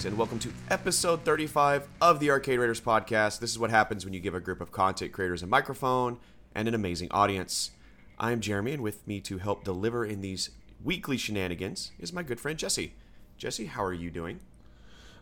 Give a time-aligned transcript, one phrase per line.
[0.00, 3.38] Greetings and welcome to episode 35 of the Arcade Raiders podcast.
[3.38, 6.16] This is what happens when you give a group of content creators a microphone
[6.54, 7.72] and an amazing audience.
[8.18, 12.22] I am Jeremy, and with me to help deliver in these weekly shenanigans is my
[12.22, 12.94] good friend Jesse.
[13.36, 14.40] Jesse, how are you doing?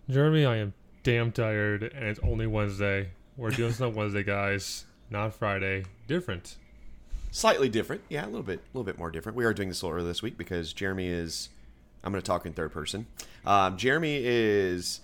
[0.09, 3.11] Jeremy, I am damn tired, and it's only Wednesday.
[3.37, 5.87] We're doing this on Wednesday, guys, not Friday.
[6.07, 6.55] Different.
[7.33, 9.35] Slightly different, yeah, a little bit, a little bit more different.
[9.35, 11.49] We are doing this a little early this week because Jeremy is.
[12.05, 13.07] I'm going to talk in third person.
[13.45, 15.01] Um, Jeremy is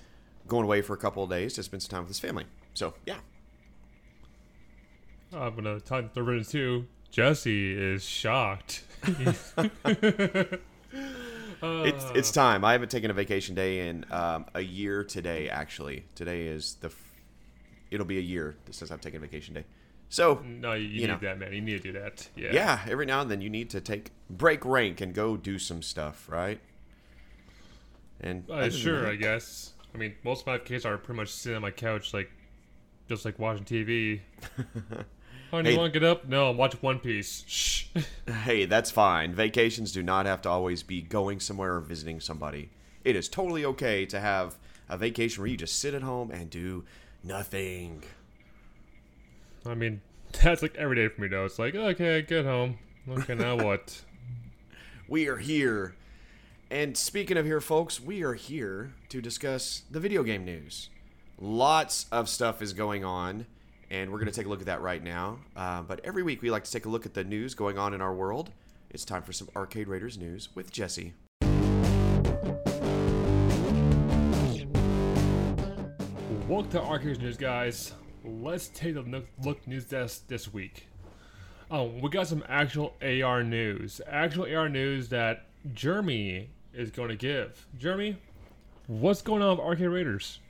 [0.46, 2.44] going away for a couple of days to spend some time with his family.
[2.74, 3.18] So yeah,
[5.32, 6.86] I'm gonna talk in third person too.
[7.10, 8.84] Jesse is shocked.
[9.04, 9.54] it's
[12.14, 12.64] it's time.
[12.64, 15.48] I haven't taken a vacation day in um, a year today.
[15.48, 16.88] Actually, today is the.
[16.88, 17.14] F-
[17.90, 19.64] it'll be a year since I've taken a vacation day.
[20.08, 21.18] So no, you, you need know.
[21.22, 21.52] that, man.
[21.52, 22.28] You need to do that.
[22.36, 22.52] Yeah.
[22.52, 25.82] yeah, every now and then you need to take break rank and go do some
[25.82, 26.60] stuff, right?
[28.20, 29.72] And Uh, sure, that- I guess.
[29.94, 32.30] I mean, most of my vacations are pretty much sitting on my couch, like
[33.08, 34.20] just like watching TV.
[34.56, 34.64] Do
[35.62, 35.72] Hey.
[35.72, 36.26] you want to get up?
[36.26, 37.44] No, I'm watching One Piece.
[37.46, 37.84] Shh.
[38.44, 39.32] Hey, that's fine.
[39.34, 42.70] Vacations do not have to always be going somewhere or visiting somebody.
[43.04, 44.58] It is totally okay to have
[44.88, 46.84] a vacation where you just sit at home and do
[47.22, 48.02] nothing.
[49.64, 50.00] I mean,
[50.42, 51.44] that's like every day for me, though.
[51.44, 52.78] It's like, okay, get home.
[53.08, 54.02] Okay, now what?
[55.08, 55.94] We are here.
[56.74, 60.90] And speaking of here, folks, we are here to discuss the video game news.
[61.38, 63.46] Lots of stuff is going on,
[63.92, 65.38] and we're going to take a look at that right now.
[65.54, 67.94] Uh, but every week we like to take a look at the news going on
[67.94, 68.50] in our world.
[68.90, 71.12] It's time for some Arcade Raiders news with Jesse.
[76.48, 77.92] Welcome to Arcade News, guys.
[78.24, 80.88] Let's take a look, look news desk this week.
[81.70, 84.00] Um, we got some actual AR news.
[84.08, 87.66] Actual AR news that Jeremy is going to give.
[87.78, 88.16] Jeremy,
[88.86, 90.40] what's going on with Arcade Raiders?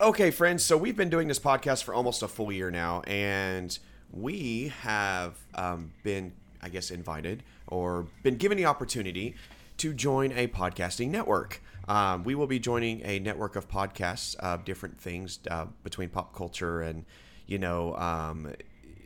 [0.00, 3.78] Okay, friends, so we've been doing this podcast for almost a full year now, and
[4.10, 6.32] we have um, been,
[6.62, 9.34] I guess, invited or been given the opportunity
[9.76, 11.62] to join a podcasting network.
[11.88, 16.34] Um, we will be joining a network of podcasts of different things uh, between pop
[16.34, 17.04] culture and,
[17.46, 18.52] you know, um,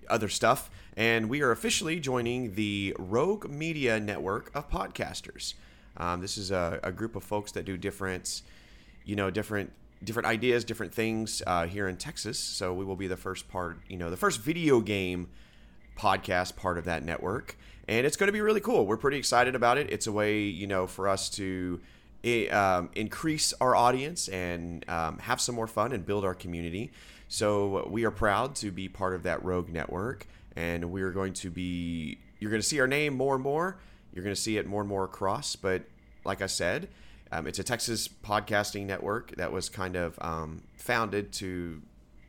[0.09, 0.71] other stuff.
[0.97, 5.55] And we are officially joining the Rogue Media Network of podcasters.
[5.97, 8.43] Um, this is a, a group of folks that do different,
[9.05, 9.73] you know, different
[10.03, 12.39] different ideas, different things uh, here in Texas.
[12.39, 15.29] So we will be the first part, you know, the first video game
[15.97, 17.57] podcast part of that network,
[17.89, 18.87] and it's going to be really cool.
[18.87, 19.91] We're pretty excited about it.
[19.91, 21.81] It's a way, you know, for us to
[22.51, 26.91] um, increase our audience and um, have some more fun and build our community.
[27.29, 30.27] So we are proud to be part of that Rogue network,
[30.57, 32.19] and we are going to be.
[32.39, 33.79] You're going to see our name more and more.
[34.15, 35.57] You're going to see it more and more across.
[35.57, 35.83] But
[36.25, 36.89] like I said,
[37.33, 41.83] um, it's a Texas podcasting network that was kind of um, founded to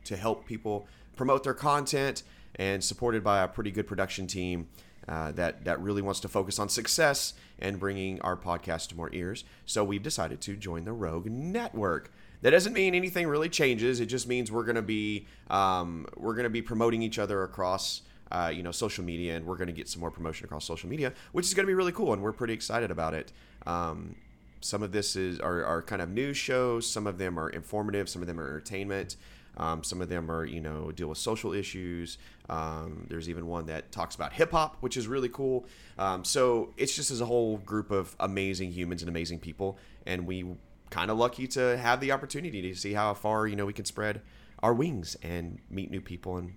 [0.04, 0.86] to help people
[1.16, 2.22] promote their content
[2.56, 4.68] and supported by a pretty good production team
[5.08, 9.10] uh, that that really wants to focus on success and bringing our podcast to more
[9.12, 9.44] ears.
[9.64, 12.12] So we've decided to join the Rogue Network.
[12.42, 14.00] That doesn't mean anything really changes.
[14.00, 17.44] It just means we're going to be um, we're going to be promoting each other
[17.44, 20.64] across uh, you know social media, and we're going to get some more promotion across
[20.64, 23.32] social media, which is going to be really cool, and we're pretty excited about it.
[23.66, 24.16] Um,
[24.60, 26.88] some of this is are, are kind of news shows.
[26.88, 28.08] Some of them are informative.
[28.08, 29.16] Some of them are entertainment.
[29.58, 32.18] Um, some of them are you know deal with social issues.
[32.48, 35.66] Um, there's even one that talks about hip hop, which is really cool.
[35.98, 40.26] Um, so it's just as a whole group of amazing humans and amazing people, and
[40.26, 40.44] we
[40.90, 43.84] kind of lucky to have the opportunity to see how far you know we can
[43.84, 44.20] spread
[44.62, 46.54] our wings and meet new people and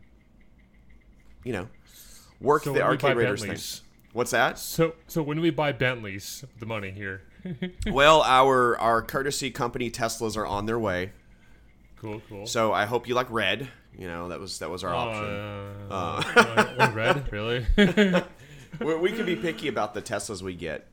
[1.44, 1.68] you know,
[2.42, 3.86] work So the when we buy arcade raiders thing.
[4.14, 4.58] What's that?
[4.60, 7.22] So so when do we buy Bentleys the money here?
[7.92, 11.12] well, our our courtesy company Teslas are on their way.
[11.98, 12.46] cool, cool.
[12.48, 13.70] So I hope you like red.
[13.98, 15.26] You know, that was that was our option.
[15.92, 17.66] Uh, uh, red, really?
[18.80, 20.88] we we can be picky about the Teslas we get.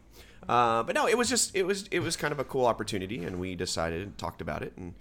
[0.49, 3.23] Uh, but no, it was just it was it was kind of a cool opportunity,
[3.25, 4.95] and we decided and talked about it, and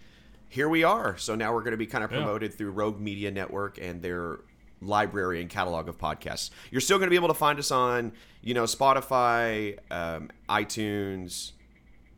[0.50, 1.18] here we are.
[1.18, 2.18] So now we're going to be kind of Yeah.
[2.18, 4.39] promoted through Rogue Media Network and their
[4.85, 6.49] library and catalog of podcasts.
[6.71, 8.11] You're still going to be able to find us on
[8.41, 11.51] you know Spotify, um, iTunes,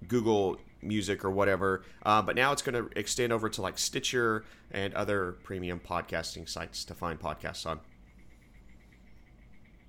[0.07, 1.83] Google Music or whatever.
[2.03, 6.47] Uh, but now it's going to extend over to like Stitcher and other premium podcasting
[6.47, 7.79] sites to find podcasts on.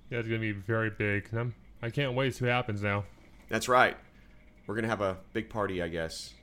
[0.09, 1.29] yeah, it's gonna be very big.
[1.33, 3.05] I'm, I can't wait to see what happens now.
[3.49, 3.97] That's right.
[4.67, 6.33] We're gonna have a big party, I guess.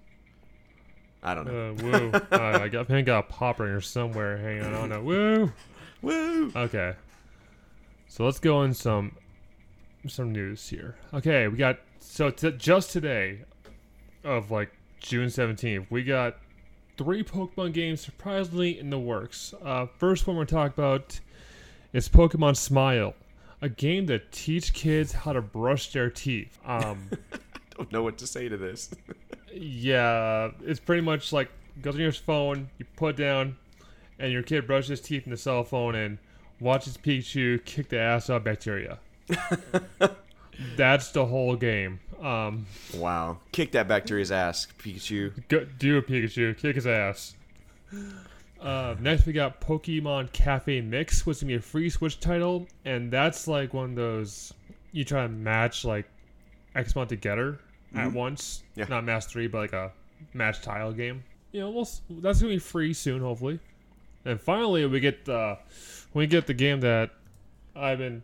[1.23, 1.71] I don't know.
[1.71, 2.11] Uh, woo!
[2.31, 4.37] uh, I got, I think I got a popper in here somewhere.
[4.37, 5.53] Hang on, oh no, woo!
[6.07, 6.53] Woo!
[6.55, 6.95] Okay,
[8.07, 9.17] so let's go in some
[10.07, 10.95] some news here.
[11.13, 13.41] Okay, we got so t- just today
[14.23, 14.71] of like
[15.01, 16.37] June seventeenth, we got
[16.97, 19.53] three Pokemon games surprisingly in the works.
[19.65, 21.19] Uh, first one we're talking about
[21.93, 23.15] is Pokemon Smile,
[23.61, 26.57] a game that teach kids how to brush their teeth.
[26.65, 27.11] Um,
[27.77, 28.91] Don't know what to say to this.
[29.53, 31.51] yeah, it's pretty much like
[31.83, 33.57] goes on your phone, you put down,
[34.19, 36.19] and your kid brushes his teeth in the cell phone and
[36.61, 38.99] watches Pikachu kick the ass out of bacteria.
[40.77, 42.01] That's the whole game.
[42.21, 43.39] Um, wow.
[43.53, 45.33] Kick that bacteria's ass, Pikachu.
[45.49, 47.35] go, do a Pikachu, kick his ass.
[48.61, 52.67] Uh, next we got Pokemon Cafe Mix, which is gonna be a free Switch title,
[52.85, 54.53] and that's like one of those
[54.93, 56.09] you try to match like
[56.75, 57.61] X amount together
[57.95, 58.63] at once.
[58.75, 58.87] Yeah.
[58.89, 59.93] Not match three, but like a
[60.33, 61.23] match tile game.
[61.53, 61.89] You know, we'll,
[62.21, 63.61] that's gonna be free soon, hopefully.
[64.27, 65.57] And finally, we get uh,
[66.13, 67.11] we get the game that
[67.75, 68.23] I've been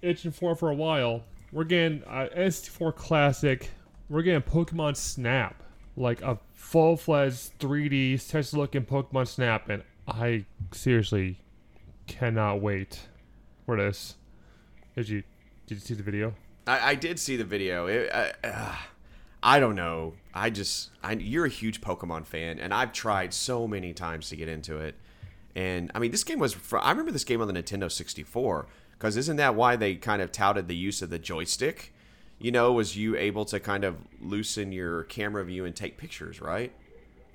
[0.00, 1.24] itching for for a while.
[1.52, 3.70] We're getting uh, S4 Classic.
[4.08, 5.62] We're getting Pokemon Snap,
[5.96, 11.38] like a full-fledged 3D Texas-looking Pokemon Snap, and I seriously
[12.06, 13.00] cannot wait
[13.66, 14.16] for this.
[14.94, 15.22] Did you
[15.66, 16.34] did you see the video?
[16.66, 17.86] I, I did see the video.
[17.86, 18.74] It, I, uh,
[19.42, 20.14] I don't know.
[20.32, 24.36] I just, I, you're a huge Pokemon fan, and I've tried so many times to
[24.36, 24.94] get into it.
[25.56, 26.52] And I mean, this game was.
[26.54, 30.20] For, I remember this game on the Nintendo 64 because isn't that why they kind
[30.22, 31.92] of touted the use of the joystick?
[32.38, 36.40] You know, was you able to kind of loosen your camera view and take pictures,
[36.40, 36.72] right?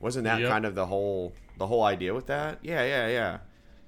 [0.01, 0.49] Wasn't that Yep.
[0.49, 2.59] kind of the whole the whole idea with that?
[2.61, 3.37] Yeah, yeah, yeah.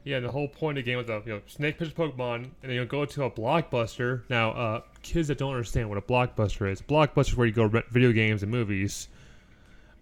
[0.03, 2.35] Yeah, and the whole point of the game was the you know, snake pitches Pokemon,
[2.35, 4.23] and then you'll go to a blockbuster.
[4.29, 7.65] Now, uh, kids that don't understand what a blockbuster is, blockbuster is where you go
[7.65, 9.09] rent video games and movies.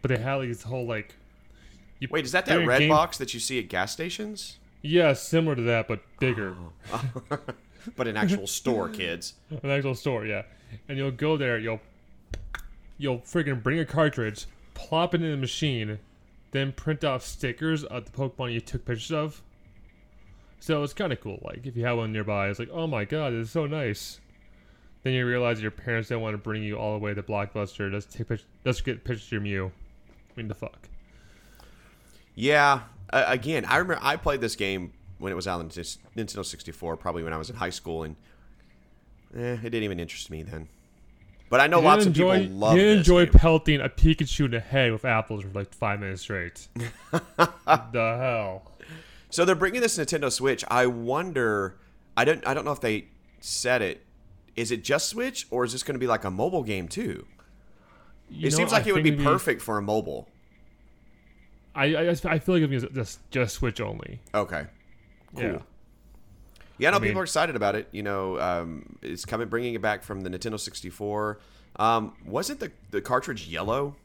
[0.02, 1.16] But they had like this whole like,
[2.00, 4.58] you, Wait, is that that red game- box that you see at gas stations?
[4.82, 6.56] Yeah, similar to that, but bigger.
[7.96, 9.34] But an actual store, kids.
[9.64, 10.44] An actual store, yeah.
[10.88, 11.80] And you'll go there, you'll
[12.98, 16.00] you'll freaking bring a cartridge, plop it in the machine,
[16.52, 19.42] then print off stickers of the Pokemon you took pictures of.
[20.60, 21.40] So it's kind of cool.
[21.42, 24.20] Like if you have one nearby, it's like, oh my god, it's so nice.
[25.04, 27.90] Then you realize your parents don't want to bring you all the way to Blockbuster
[27.90, 29.72] just to take pictures, just to get pictures of your Mew.
[30.08, 30.90] I mean, the fuck.
[32.40, 32.82] Yeah.
[33.12, 36.96] Uh, again, I remember I played this game when it was out on Nintendo 64,
[36.96, 38.16] probably when I was in high school, and
[39.36, 40.70] eh, it didn't even interest me then.
[41.50, 43.34] But I know lots of people love You enjoy game.
[43.34, 46.68] pelting a Pikachu in the head with apples for like five minutes straight.
[47.12, 48.72] the hell.
[49.32, 50.64] So they're bringing this Nintendo Switch.
[50.70, 51.78] I wonder.
[52.16, 52.46] I don't.
[52.48, 53.08] I don't know if they
[53.42, 54.06] said it.
[54.56, 57.26] Is it just Switch, or is this going to be like a mobile game too?
[58.30, 60.30] You it know, seems like I it would be perfect for a mobile.
[61.80, 64.20] I, I I feel like be just just Switch only.
[64.34, 64.66] Okay.
[65.34, 65.44] Cool.
[65.44, 65.58] Yeah.
[66.78, 67.90] Yeah, no, I mean- people are excited about it.
[67.92, 71.40] You know, um, it's coming, bringing it back from the Nintendo 64.
[71.76, 73.96] Um, wasn't the the cartridge yellow,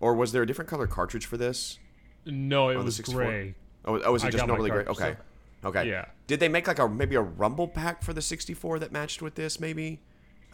[0.00, 1.78] or was there a different color cartridge for this?
[2.24, 3.24] No, it was 64?
[3.24, 3.54] gray.
[3.84, 4.84] Oh, oh was it I just normally gray?
[4.84, 5.16] Okay,
[5.64, 5.88] okay.
[5.88, 6.06] Yeah.
[6.26, 9.34] Did they make like a maybe a rumble pack for the 64 that matched with
[9.36, 9.60] this?
[9.60, 10.00] Maybe.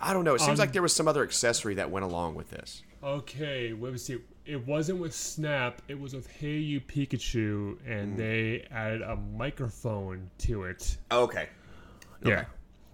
[0.00, 0.34] I don't know.
[0.34, 2.82] It seems Um, like there was some other accessory that went along with this.
[3.02, 4.18] Okay, let me see.
[4.44, 5.80] It wasn't with Snap.
[5.88, 10.96] It was with Hey You Pikachu, and they added a microphone to it.
[11.12, 11.48] Okay.
[12.24, 12.44] Yeah.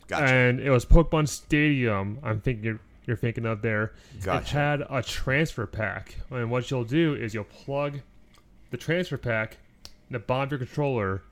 [0.08, 0.24] Gotcha.
[0.26, 2.18] And it was Pokemon Stadium.
[2.22, 3.92] I'm thinking you're, you're thinking of there.
[4.22, 8.00] It had a transfer pack, and what you'll do is you'll plug
[8.70, 9.56] the transfer pack
[10.08, 11.22] in the bottom of your controller,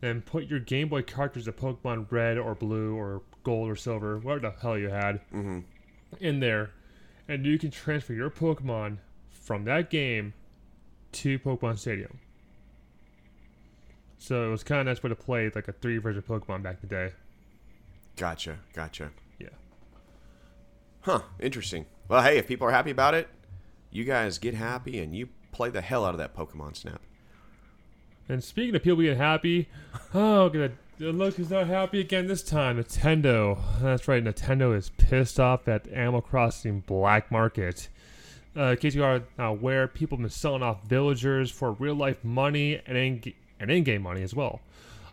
[0.00, 4.18] then put your Game Boy cartridge of Pokemon Red or Blue or Gold or Silver,
[4.18, 5.60] whatever the hell you had, Mm-hmm.
[6.20, 6.70] in there,
[7.28, 8.98] and you can transfer your Pokemon
[9.48, 10.34] from that game
[11.10, 12.18] to Pokemon Stadium.
[14.18, 16.76] So it was kind of nice way to play like a three version Pokemon back
[16.82, 17.12] in the day.
[18.16, 19.10] Gotcha, gotcha.
[19.38, 19.48] Yeah.
[21.00, 21.86] Huh, interesting.
[22.08, 23.26] Well, hey, if people are happy about it,
[23.90, 27.00] you guys get happy and you play the hell out of that Pokemon Snap.
[28.28, 29.70] And speaking of people being happy,
[30.14, 30.52] oh,
[30.98, 32.76] look is not happy again this time.
[32.76, 33.58] Nintendo.
[33.80, 34.22] That's right.
[34.22, 37.88] Nintendo is pissed off at Animal Crossing black market.
[38.56, 41.94] Uh, in case you are not aware, people have been selling off villagers for real
[41.94, 44.60] life money and in and in-game money as well.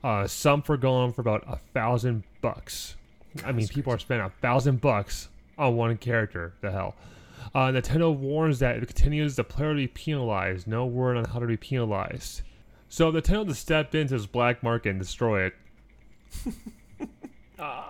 [0.04, 2.96] Uh, some for going for about a thousand bucks.
[3.44, 6.54] I mean, people are spending a thousand bucks on one character.
[6.62, 6.96] The hell.
[7.54, 10.68] Uh, Nintendo warns that if it continues, the player will be penalized.
[10.68, 12.42] No word on how to be penalized.
[12.90, 15.54] So Nintendo to step into this black market and destroy it.
[17.60, 17.84] uh,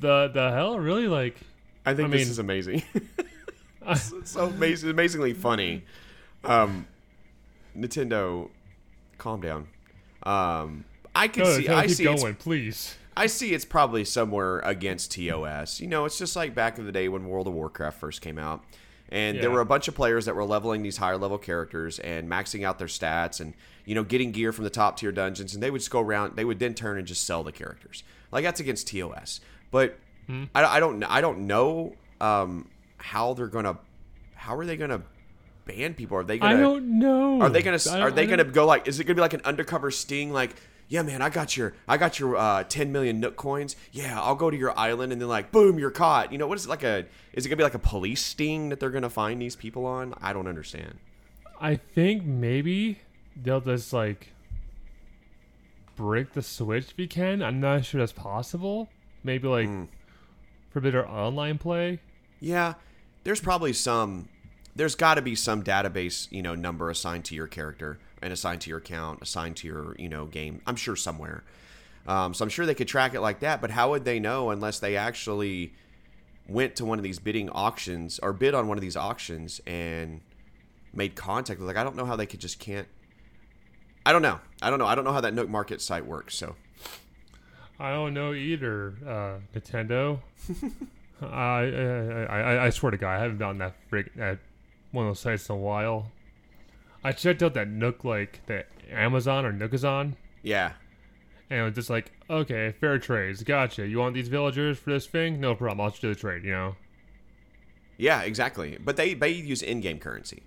[0.00, 1.08] the the hell, really?
[1.08, 1.36] Like,
[1.86, 2.82] I think I this mean- is amazing.
[3.86, 5.84] it's it's so amazing, amazingly funny.
[6.44, 6.86] Um,
[7.76, 8.50] Nintendo,
[9.18, 9.68] calm down.
[10.22, 11.68] Um, I can go, see.
[11.68, 12.06] I see.
[12.06, 12.96] It's, going, please.
[13.16, 13.52] I see.
[13.54, 15.80] It's probably somewhere against TOS.
[15.80, 18.38] You know, it's just like back in the day when World of Warcraft first came
[18.38, 18.64] out,
[19.10, 22.28] and there were a bunch of players that were leveling these higher level characters and
[22.28, 25.62] maxing out their stats and you know getting gear from the top tier dungeons, and
[25.62, 26.36] they would just go around.
[26.36, 28.02] They would then turn and just sell the characters.
[28.32, 29.40] Like that's against TOS.
[29.70, 30.44] But Hmm.
[30.54, 31.02] I, I don't.
[31.04, 32.68] I don't know um,
[33.04, 33.78] how they're gonna.
[34.34, 35.02] How are they gonna
[35.66, 36.16] ban people?
[36.16, 36.56] Are they gonna?
[36.56, 37.40] I don't know.
[37.42, 37.78] Are they gonna?
[37.90, 38.88] Are they gonna go like?
[38.88, 40.32] Is it gonna be like an undercover sting?
[40.32, 40.56] Like,
[40.88, 43.76] yeah, man, I got your, I got your uh, ten million Nook coins.
[43.92, 46.32] Yeah, I'll go to your island, and then like, boom, you're caught.
[46.32, 47.04] You know, what is it like a?
[47.34, 50.14] Is it gonna be like a police sting that they're gonna find these people on?
[50.22, 50.98] I don't understand.
[51.60, 53.00] I think maybe
[53.36, 54.30] they'll just like
[55.96, 57.42] break the switch if you can.
[57.42, 58.88] I'm not sure that's possible.
[59.22, 59.84] Maybe like Hmm.
[60.70, 62.00] forbid our online play.
[62.40, 62.74] Yeah,
[63.24, 64.28] there's probably some.
[64.76, 68.60] There's got to be some database, you know, number assigned to your character and assigned
[68.62, 70.62] to your account, assigned to your, you know, game.
[70.66, 71.44] I'm sure somewhere.
[72.06, 73.60] Um, so I'm sure they could track it like that.
[73.60, 75.72] But how would they know unless they actually
[76.48, 80.20] went to one of these bidding auctions or bid on one of these auctions and
[80.92, 81.60] made contact?
[81.60, 82.88] Like I don't know how they could just can't.
[84.04, 84.40] I don't know.
[84.60, 84.86] I don't know.
[84.86, 86.34] I don't know how that Nook Market site works.
[86.34, 86.56] So
[87.78, 90.18] I don't know either, uh, Nintendo.
[91.22, 94.38] I, I, I I swear to God, I haven't been on that frick at
[94.92, 96.10] one of those sites in a while.
[97.02, 100.72] I checked out that Nook like that Amazon or Nookazon, yeah,
[101.50, 103.86] and it was just like, okay, fair trades, gotcha.
[103.86, 105.40] You want these villagers for this thing?
[105.40, 105.80] No problem.
[105.80, 106.44] I'll just do the trade.
[106.44, 106.76] You know.
[107.96, 108.78] yeah, exactly.
[108.82, 110.42] But they they use in-game currency.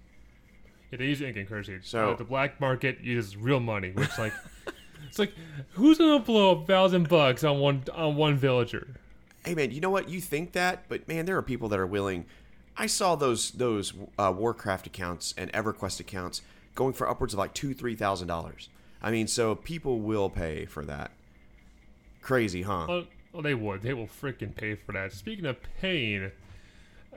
[0.91, 1.77] Yeah, they use in-game currency.
[1.81, 4.33] So- So the black market uses real money, which like
[5.07, 5.33] it's like
[5.71, 8.95] who's gonna blow a thousand bucks on one on one villager?
[9.47, 10.09] Hey man, you know what?
[10.09, 12.25] You think that, but man, there are people that are willing.
[12.75, 16.41] I saw those those uh, Warcraft accounts and EverQuest accounts
[16.75, 18.67] going for upwards of like two, three thousand dollars.
[19.01, 21.11] I mean, so people will pay for that.
[22.21, 22.87] Crazy, huh?
[22.89, 23.83] Oh, oh, they would.
[23.83, 25.13] They will freaking pay for that.
[25.13, 26.29] Speaking of paying,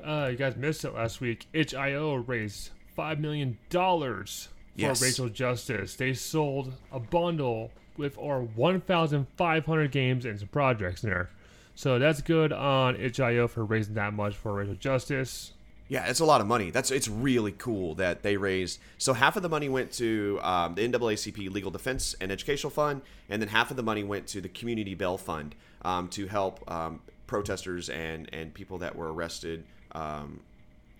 [0.05, 1.47] uh, you guys missed it last week.
[1.53, 5.03] itch.io raised five million dollars for Yes.
[5.03, 5.97] racial justice.
[5.97, 11.11] They sold a bundle with over one thousand five hundred games and some projects in
[11.11, 11.29] there.
[11.75, 15.53] So that's good on itch.io for raising that much for racial justice.
[15.91, 16.71] Yeah, it's a lot of money.
[16.71, 18.79] That's it's really cool that they raised.
[18.97, 23.03] So half of the money went to um, the NAACP Legal Defense and Educational Fund,
[23.29, 26.71] and then half of the money went to the Community Bail Fund um, to help
[26.71, 30.39] um, protesters and and people that were arrested um,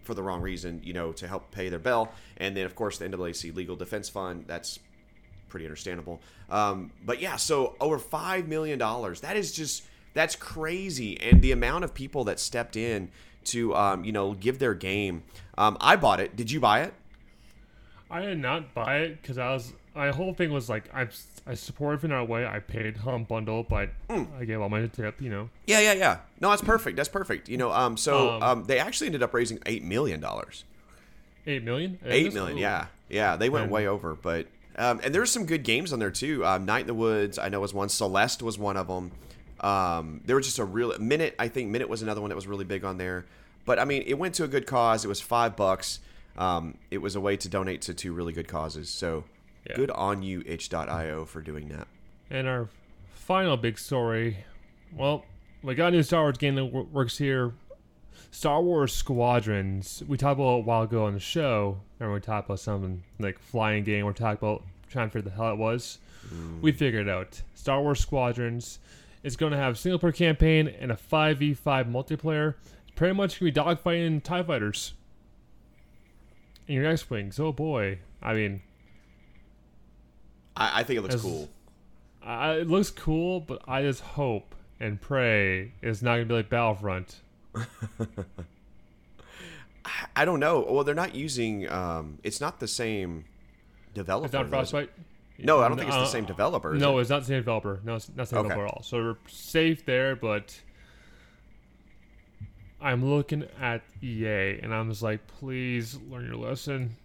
[0.03, 0.81] for the wrong reason.
[0.83, 4.09] You know, to help pay their bail, and then of course the NAACP Legal Defense
[4.09, 4.47] Fund.
[4.49, 4.81] That's
[5.49, 6.21] pretty understandable.
[6.49, 9.21] Um, but yeah, so over five million dollars.
[9.21, 13.11] That is just that's crazy, and the amount of people that stepped in
[13.45, 15.23] to um, you know give their game.
[15.59, 16.37] Um, I bought it.
[16.37, 16.95] Did you buy it?
[18.11, 21.09] I did not buy it because I was my whole thing was like I
[21.47, 22.47] I supported in that way.
[22.47, 24.25] I paid hum bundle, but Hmm.
[24.39, 25.21] I gave all my tip.
[25.21, 26.19] You know, Yeah, yeah, yeah.
[26.41, 26.97] No, that's perfect.
[26.97, 27.49] That's perfect.
[27.49, 30.65] You know, um, so Um, um, they actually ended up raising eight million dollars.
[31.47, 31.99] eight million.
[32.05, 33.37] Eight million, yeah, yeah.
[33.37, 36.45] They went And- way over, but um, and there's some good games on there too.
[36.45, 37.89] Um, Night in the Woods, I know was one.
[37.89, 39.13] Celeste was one of them.
[39.61, 41.35] Um, there was just a real minute.
[41.39, 43.27] I think Minit was another one that was really big on there.
[43.67, 45.05] But I mean, it went to a good cause.
[45.05, 46.01] It was five bucks.
[46.37, 48.89] Um, it was a way to donate to two really good causes.
[48.89, 49.25] So
[49.69, 49.77] Yeah.
[49.77, 51.87] good on you, itch.io, for doing that.
[52.31, 52.69] And our
[53.13, 54.39] final big story.
[54.97, 55.25] Well,
[55.63, 57.53] we got a new Star Wars game that works here.
[58.31, 60.03] Star Wars Squadrons.
[60.09, 61.81] We talked about a while ago on the show.
[61.99, 64.07] Remember we talked about something like flying game.
[64.07, 65.99] We're talking about trying to figure the hell it was.
[66.61, 67.43] We figured it out.
[67.55, 68.79] Star Wars Squadrons
[69.23, 72.55] is going to have single player campaign and a 5v5 multiplayer.
[72.83, 74.95] It's pretty much going to be dogfighting TIE fighters.
[76.67, 77.39] And your X Wings.
[77.39, 77.99] Oh boy.
[78.23, 78.63] I mean,
[80.57, 81.49] I, I think it looks cool.
[82.23, 86.49] I, it looks cool, but I just hope and pray it's not gonna be like
[86.49, 87.17] Battlefront.
[90.15, 90.67] I don't know.
[90.69, 91.69] Well, they're not using.
[91.69, 93.25] Um, it's not the same
[93.95, 94.27] developer.
[94.27, 94.49] It's not.
[94.49, 94.91] Frostbite.
[95.45, 96.75] No, I don't think it's the Uh, same developer.
[96.75, 97.03] No, it?
[97.03, 97.81] it's not the same developer.
[97.85, 98.49] No, it's not the same Okay.
[98.49, 98.83] developer at all.
[98.83, 100.61] So we're safe there, but
[102.81, 106.97] I'm looking at EA and I'm just like, please learn your lesson.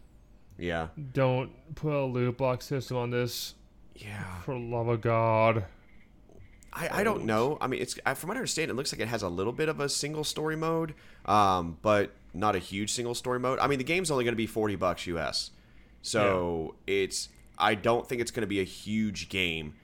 [0.57, 3.55] yeah, Don't put a loot box system on this.
[3.95, 4.39] yeah.
[4.41, 5.65] For the love of God.
[6.71, 7.57] I, I don't know.
[7.61, 9.53] I mean, it's I, from what I understand, it looks like it has a little
[9.53, 10.93] bit of a single story mode,
[11.25, 13.59] um, but not a huge single story mode.
[13.59, 15.51] I mean, the game's only going to be forty bucks US,
[16.01, 17.29] so it's.
[17.57, 19.75] I don't think it's going to be a huge game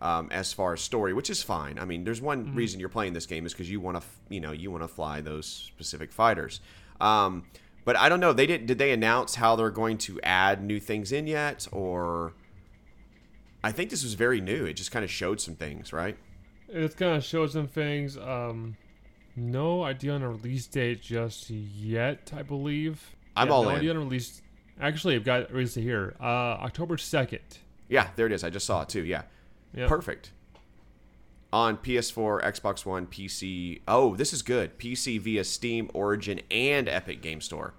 [0.00, 1.78] um, as far as story, which is fine.
[1.78, 4.40] I mean, there's one reason you're playing this game is because you want to, you
[4.40, 6.60] know, you want to fly those specific fighters.
[7.00, 7.44] Um,
[7.84, 8.32] but I don't know.
[8.32, 8.66] They did.
[8.66, 12.32] Did they announce how they're going to add new things in yet, or?
[13.64, 14.64] I think this was very new.
[14.64, 16.16] It just kind of showed some things, right?
[16.68, 18.16] It's kind of showed some things.
[18.16, 18.76] Um,
[19.34, 22.32] no idea on a release date just yet.
[22.36, 23.14] I believe.
[23.36, 23.76] I'm Yeah, all no in.
[23.76, 24.40] idea on a release.
[24.80, 26.14] Actually, I've got a date here.
[26.20, 27.40] Uh, October second.
[27.88, 28.44] Yeah, there it is.
[28.44, 29.04] I just saw it too.
[29.04, 29.22] Yeah.
[29.74, 29.88] Yep.
[29.88, 30.30] Perfect.
[31.52, 33.80] On PS4, Xbox One, PC.
[33.88, 34.78] Oh, this is good.
[34.78, 37.72] PC via Steam, Origin, and Epic Game Store.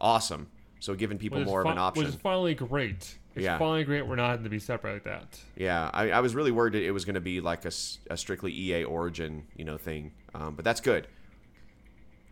[0.00, 0.48] Awesome.
[0.80, 2.04] So giving people more of an option.
[2.04, 3.16] Which is finally great.
[3.34, 3.58] It's Yeah.
[3.58, 4.06] finally great.
[4.06, 5.40] We're not having to be separate like that.
[5.56, 7.70] Yeah, I, I was really worried that it was going to be like a
[8.16, 10.12] strictly EA Origin, you know, thing.
[10.34, 11.08] Um, but that's good.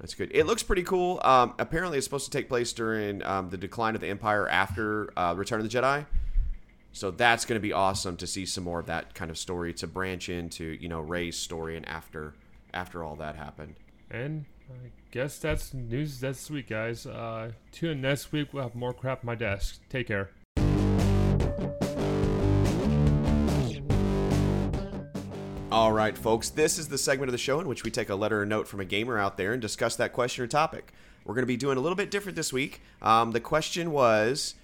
[0.04, 0.32] That's good.
[0.34, 1.18] It looks pretty cool.
[1.24, 5.10] Um, apparently, it's supposed to take place during um, the decline of the Empire after
[5.18, 6.04] uh, Return of the Jedi.
[6.92, 9.72] So that's going to be awesome to see some more of that kind of story
[9.72, 12.34] to branch into, you know, Rey's story and after
[12.74, 13.76] after all that happened.
[14.10, 17.06] And I guess that's news this week, guys.
[17.06, 18.52] Uh, tune in next week.
[18.52, 19.80] We'll have more crap on my desk.
[19.88, 20.32] Take care.
[25.74, 28.14] All right, folks, this is the segment of the show in which we take a
[28.14, 30.92] letter or note from a gamer out there and discuss that question or topic.
[31.24, 32.80] We're going to be doing a little bit different this week.
[33.02, 34.54] Um, the question was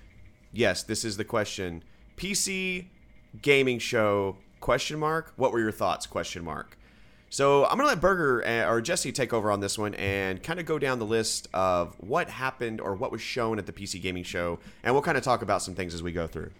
[0.52, 1.82] yes, this is the question
[2.16, 2.86] PC
[3.42, 6.76] gaming show question mark what were your thoughts question mark
[7.30, 10.60] so i'm gonna let burger uh, or jesse take over on this one and kind
[10.60, 14.02] of go down the list of what happened or what was shown at the pc
[14.02, 16.50] gaming show and we'll kind of talk about some things as we go through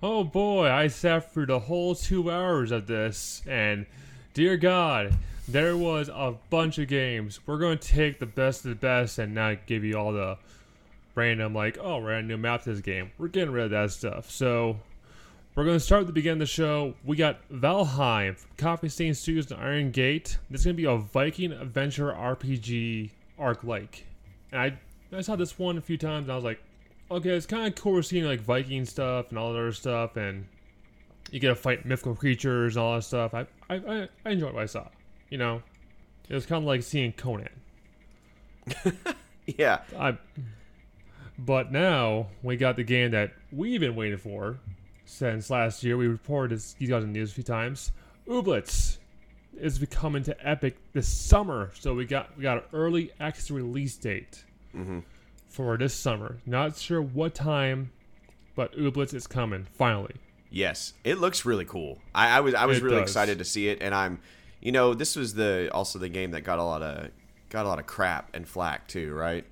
[0.00, 3.84] Oh boy, I sat through the whole two hours of this, and
[4.32, 5.12] dear God,
[5.48, 7.40] there was a bunch of games.
[7.44, 10.38] We're going to take the best of the best and not give you all the
[11.16, 13.10] random, like, oh, we're adding new map this game.
[13.18, 14.30] We're getting rid of that stuff.
[14.30, 14.78] So,
[15.56, 16.94] we're going to start at the beginning of the show.
[17.04, 20.38] We got Valheim from Coffee Stain Studios and Iron Gate.
[20.48, 24.04] This is going to be a Viking adventure RPG arc like.
[24.52, 24.78] And I,
[25.16, 26.60] I saw this one a few times, and I was like,
[27.10, 30.16] okay, it's kind of cool We're seeing like Viking stuff and all that other stuff,
[30.16, 30.46] and
[31.30, 33.34] you get to fight mythical creatures and all that stuff.
[33.34, 34.88] I I, I, enjoyed what I saw.
[35.30, 35.62] You know,
[36.28, 37.48] it was kind of like seeing Conan.
[39.46, 40.16] yeah I,
[41.38, 44.58] but now we got the game that we've been waiting for
[45.04, 45.96] since last year.
[45.96, 47.92] We reported this, you guys in the news a few times.
[48.26, 48.98] Ooblets
[49.58, 53.96] is coming to Epic this summer, so we got we got an early access release
[53.96, 54.44] date
[54.74, 55.00] mm-hmm.
[55.48, 56.38] For this summer.
[56.46, 57.90] Not sure what time,
[58.54, 60.14] but Ooblets is coming finally.
[60.50, 61.98] Yes, it looks really cool.
[62.14, 63.10] I, I was I was It really does.
[63.10, 64.20] excited to see it, and I'm,
[64.60, 67.10] you know, this was the also the game that got a lot of
[67.50, 69.44] got a lot of crap and flack too, right?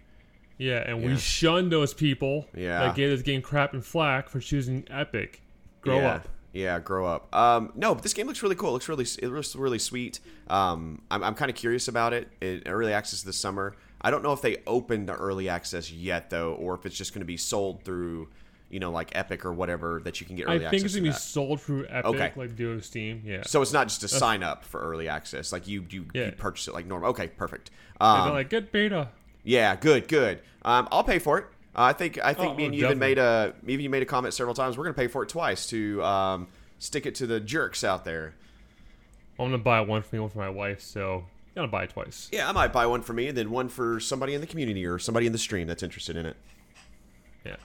[0.59, 1.09] Yeah, and Yeah.
[1.09, 2.81] we shunned those people Yeah.
[2.81, 5.43] that gave this game crap and flack for choosing Epic.
[5.83, 6.15] Grow yeah.
[6.15, 6.29] up.
[6.55, 7.35] Yeah, grow up.
[7.37, 8.71] Um, no, but this game looks really cool.
[8.71, 10.21] It looks really, it looks really sweet.
[10.49, 12.29] Um, I'm, I'm kind of curious about it.
[12.41, 12.63] it.
[12.65, 13.77] Early access this summer.
[14.01, 17.13] I don't know if they opened the early access yet though, or if it's just
[17.15, 18.29] going to be sold through,
[18.71, 20.85] you know, like Epic or whatever that you can get I early think access.
[20.85, 21.19] it's gonna be that.
[21.21, 22.33] sold through Epic, Okay.
[22.37, 23.23] like do Steam.
[23.25, 23.43] Yeah.
[23.45, 25.53] So it's not just a sign up for early access.
[25.53, 26.27] Like you, you, Yeah.
[26.27, 27.11] you purchase it like normal.
[27.11, 27.71] Okay, perfect.
[28.01, 29.09] Um, they're like, get beta.
[29.45, 30.41] Yeah, good, good.
[30.63, 31.45] Um, I'll pay for it.
[31.75, 33.91] Uh, I think I think Oh, me and oh, you even made a even you
[33.91, 34.77] made a comment several times.
[34.77, 38.35] We're gonna pay for it twice to um, stick it to the jerks out there.
[39.39, 40.81] I'm gonna buy one for me, one for my wife.
[40.81, 41.25] So
[41.57, 42.29] gotta buy it twice.
[42.31, 44.87] Yeah, I might buy one for me and then one for somebody in the community
[44.87, 46.37] or somebody in the stream that's interested in it.
[47.45, 47.57] Yeah.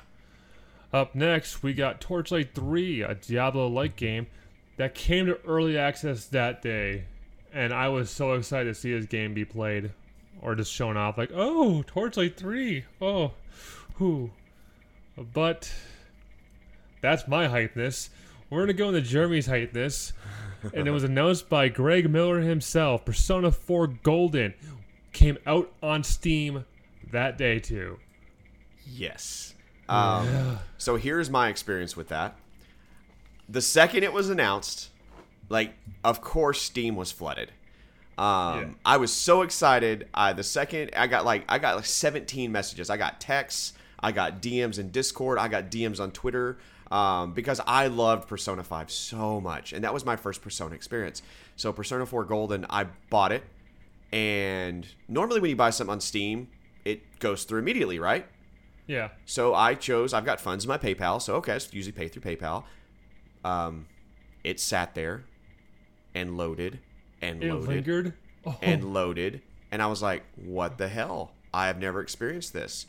[0.93, 4.27] Up next, we got Torchlight 3, a Diablo-like game
[4.77, 7.03] that came to early access that day,
[7.53, 9.91] and I was so excited to see this game be played
[10.41, 11.17] or just shown off.
[11.17, 12.85] Like, oh, Torchlight 3.
[13.01, 13.33] Oh,
[13.95, 14.31] who?
[15.33, 15.71] But
[17.01, 18.09] that's my hypeness.
[18.49, 20.13] We're gonna go into Jeremy's hypeness,
[20.73, 23.05] and it was announced by Greg Miller himself.
[23.05, 24.53] Persona 4 Golden
[25.11, 26.65] came out on Steam
[27.11, 27.97] that day too.
[28.85, 29.53] Yes.
[29.89, 32.35] Um, So here's my experience with that.
[33.49, 34.89] The second it was announced,
[35.49, 37.51] Like, of course, Steam was flooded.
[38.17, 38.65] Um, Yeah.
[38.85, 40.07] I was so excited.
[40.13, 42.89] I the second I got like I got like 17 messages.
[42.89, 43.73] I got texts.
[43.99, 45.37] I got DMs in Discord.
[45.37, 46.57] I got DMs on Twitter.
[46.91, 51.21] Um, because I loved Persona 5 so much, and that was my first Persona experience.
[51.55, 53.43] So Persona 4 Golden, I bought it,
[54.11, 56.49] and normally when you buy something on Steam,
[56.83, 58.27] it goes through immediately, right?
[58.87, 59.09] Yeah.
[59.25, 60.13] So I chose.
[60.13, 62.65] I've got funds in my PayPal, so okay, I just usually pay through PayPal.
[63.45, 63.87] Um,
[64.43, 65.23] it sat there,
[66.13, 66.79] and loaded,
[67.21, 68.13] and It loaded.
[68.43, 71.31] Oh, and loaded, and I was like, "What the hell?
[71.53, 72.87] I have never experienced this."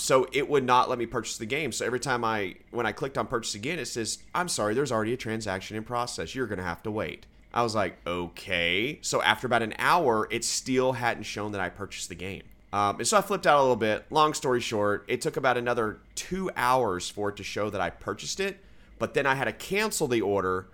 [0.00, 1.72] So it would not let me purchase the game.
[1.72, 4.92] So every time I, when I clicked on purchase again, it says, "I'm sorry, there's
[4.92, 6.34] already a transaction in process.
[6.34, 10.44] You're gonna have to wait." I was like, "Okay." So after about an hour, it
[10.44, 12.42] still hadn't shown that I purchased the game.
[12.72, 14.06] Um, and so I flipped out a little bit.
[14.10, 17.90] Long story short, it took about another two hours for it to show that I
[17.90, 18.58] purchased it.
[18.98, 20.68] But then I had to cancel the order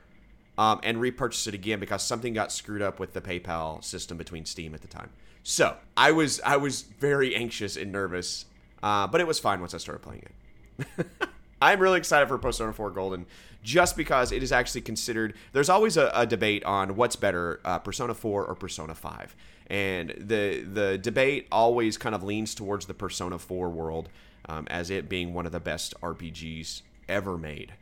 [0.59, 4.45] um, and repurchase it again because something got screwed up with the PayPal system between
[4.45, 5.11] Steam at the time.
[5.43, 8.47] So I was I was very anxious and nervous,
[8.87, 11.07] uh, but it was fine once I started playing it.
[11.63, 13.27] I'm really excited for Persona 4 Golden
[13.65, 15.35] just because it is actually considered.
[15.53, 19.35] There's always a, a debate on what's better, uh, Persona 4 or Persona 5,
[19.69, 24.09] and the the debate always kind of leans towards the Persona 4 world
[24.49, 27.73] um, as it being one of the best RPGs ever made.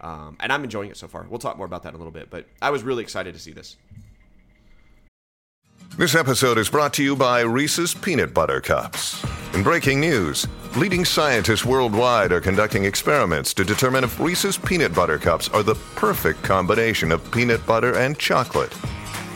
[0.00, 1.24] Um, and I'm enjoying it so far.
[1.30, 3.40] We'll talk more about that in a little bit, but I was really excited to
[3.40, 3.76] see this.
[5.96, 9.24] This episode is brought to you by Reese's Peanut Butter Cups.
[9.58, 15.18] In breaking news, leading scientists worldwide are conducting experiments to determine if Reese's Peanut Butter
[15.18, 18.72] Cups are the perfect combination of peanut butter and chocolate.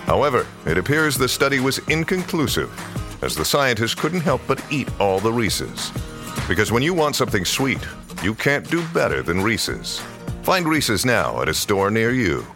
[0.07, 2.71] However, it appears the study was inconclusive,
[3.25, 5.91] as the scientists couldn't help but eat all the Reese's.
[6.47, 7.85] Because when you want something sweet,
[8.23, 9.99] you can't do better than Reese's.
[10.45, 12.47] Find Reese's now at a store near you.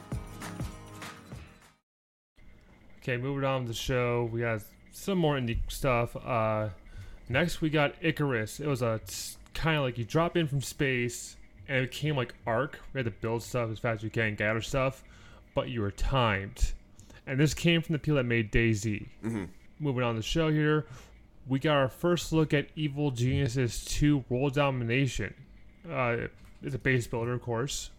[3.02, 4.30] Okay, moving on with the show.
[4.32, 6.14] We got some more indie stuff.
[6.14, 6.68] Uh,
[7.28, 8.60] next, we got Icarus.
[8.60, 9.00] It was a
[9.54, 11.36] kind of like you drop in from space,
[11.68, 12.80] and it became like Ark.
[12.92, 15.02] We had to build stuff as fast as you can, gather stuff,
[15.54, 16.72] but you were timed.
[17.26, 19.08] And this came from the people that made DayZ.
[19.24, 19.44] Mm-hmm.
[19.78, 20.86] Moving on the show here,
[21.46, 25.34] we got our first look at Evil Geniuses 2 World Domination.
[25.90, 26.28] Uh,
[26.62, 27.90] it's a base builder, of course.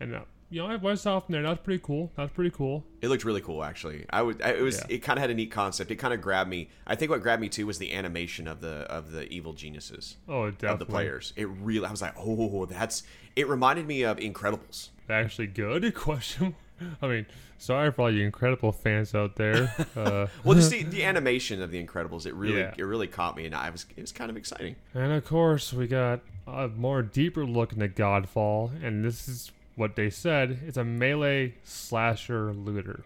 [0.00, 0.20] And, uh,
[0.54, 1.42] you know, I went off in there.
[1.42, 2.12] That's pretty cool.
[2.16, 2.84] That's pretty cool.
[3.02, 4.06] It looked really cool, actually.
[4.10, 4.40] I would.
[4.40, 4.78] I, it was.
[4.88, 4.96] Yeah.
[4.96, 5.90] It kind of had a neat concept.
[5.90, 6.68] It kind of grabbed me.
[6.86, 10.16] I think what grabbed me too was the animation of the of the evil geniuses
[10.28, 10.68] Oh, definitely.
[10.72, 11.32] of the players.
[11.34, 11.86] It really.
[11.86, 13.02] I was like, oh, that's.
[13.34, 14.90] It reminded me of Incredibles.
[15.10, 16.54] actually good question
[17.02, 17.26] i mean
[17.58, 21.72] sorry for all you incredible fans out there uh, Well, just the, the animation of
[21.72, 22.26] the Incredibles.
[22.26, 22.60] It really.
[22.60, 22.74] Yeah.
[22.78, 23.86] It really caught me, and I was.
[23.96, 24.76] It was kind of exciting.
[24.94, 29.96] and of course we got a more deeper look into godfall and this is what
[29.96, 33.04] they said it's a melee slasher looter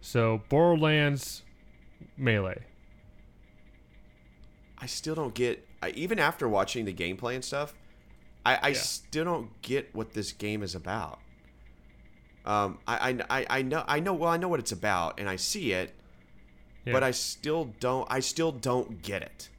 [0.00, 1.42] so borderlands
[2.16, 2.62] melee
[4.78, 5.64] I still don't get.
[5.80, 7.72] I, even after watching the gameplay and stuff,
[8.44, 8.74] I, I Yeah.
[8.74, 11.20] still don't get what this game is about.
[12.44, 14.12] Um, I, I, I, I know, I know.
[14.12, 15.94] Well, I know what it's about, and I see it,
[16.84, 16.92] yeah.
[16.92, 18.08] but I still don't.
[18.10, 19.50] I still don't get it.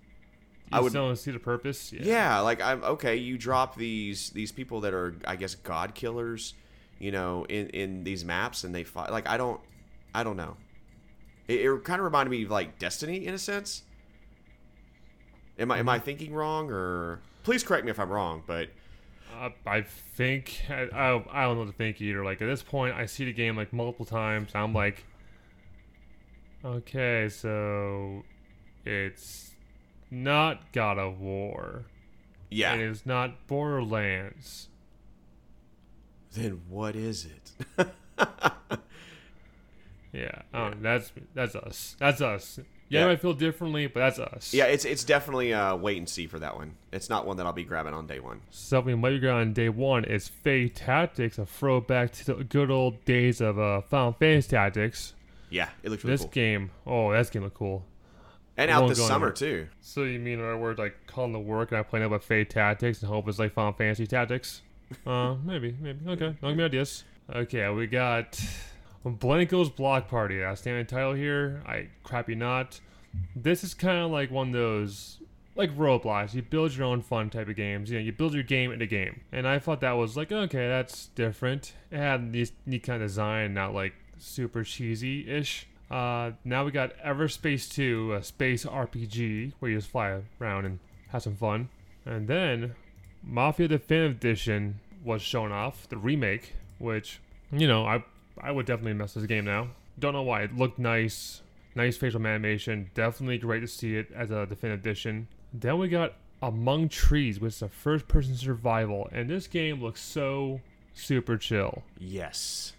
[0.71, 2.01] I would- still don't see the purpose yeah.
[2.03, 3.15] Yeah, like I'm okay.
[3.15, 6.53] You drop these these people that are, I guess, god killers,
[6.99, 9.11] you know, in in these maps, and they fight.
[9.11, 9.59] Like I don't,
[10.15, 10.57] I don't know.
[11.47, 13.83] It, it kind of reminded me of like Destiny in a sense.
[15.59, 17.19] Am I am I thinking wrong or?
[17.43, 18.69] Please correct me if I'm wrong, but
[19.39, 22.23] Uh, I think I, I, I don't know what to think either.
[22.23, 24.49] Like at this point, I see the game like multiple times.
[24.55, 25.03] I'm like,
[26.63, 28.23] okay, so
[28.85, 29.51] it's
[30.13, 31.85] not God of War.
[32.49, 32.75] yeah.
[32.75, 34.69] It is not Borderlands.
[36.33, 37.87] Then what is it?
[40.11, 41.95] Yeah, um, that's that's us.
[41.97, 42.59] That's us.
[42.87, 43.11] Yeah, Yeah.
[43.11, 44.53] I feel differently, but that's us.
[44.53, 46.75] yeah, it's it's definitely uh, wait and see for that one.
[46.91, 48.41] It's not one that I'll be grabbing on day one.
[48.51, 53.03] Something might be on day one is Fae Tactics, a throwback to the good old
[53.05, 55.15] days of uh, Final Fantasy Tactics.
[55.49, 56.29] Yeah, it looks really This cool.
[56.29, 57.83] game, oh, this game look cool.
[58.57, 59.67] And out this summer into too.
[59.81, 63.01] So you mean word like calling the work and I playing up with Fate Tactics
[63.01, 64.61] and hope it's like Final Fantasy Tactics?
[65.07, 66.07] Uh, maybe, maybe.
[66.07, 67.03] Okay, don't give me ideas.
[67.33, 68.39] Okay, we got
[69.03, 70.35] Blankos Block Party.
[70.35, 71.63] Name of the title here.
[71.65, 72.79] I crap you not.
[73.35, 75.17] This is kind of like one of those
[75.55, 76.33] like Roblox.
[76.33, 77.89] You build your own fun type of games.
[77.89, 79.21] You know, you build your game in a game.
[79.31, 81.73] And I thought that was like okay, that's different.
[81.91, 85.67] It had these neat kind of design, not like super cheesy ish.
[85.93, 90.79] Uh, now we got Everspace 2, a space RPG where you just fly around and
[91.09, 91.69] have some fun.
[92.03, 92.73] And then
[93.21, 97.19] Mafia Definitive Edition was shown off, the remake, which
[97.51, 98.03] you know, I
[98.41, 99.67] I would definitely mess this game now.
[99.99, 100.41] Don't know why.
[100.41, 101.43] It looked nice,
[101.75, 102.89] nice facial animation.
[102.95, 105.27] Definitely great to see it as a definitive edition.
[105.53, 110.59] Then we got Among Trees, which is a first-person survival, and this game looks so
[110.95, 111.83] super chill.
[111.99, 112.73] Yes.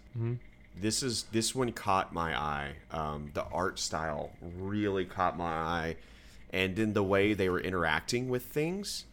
[0.79, 2.73] This is this one caught my eye.
[2.91, 5.95] Um, the art style really caught my eye,
[6.51, 9.05] and then the way they were interacting with things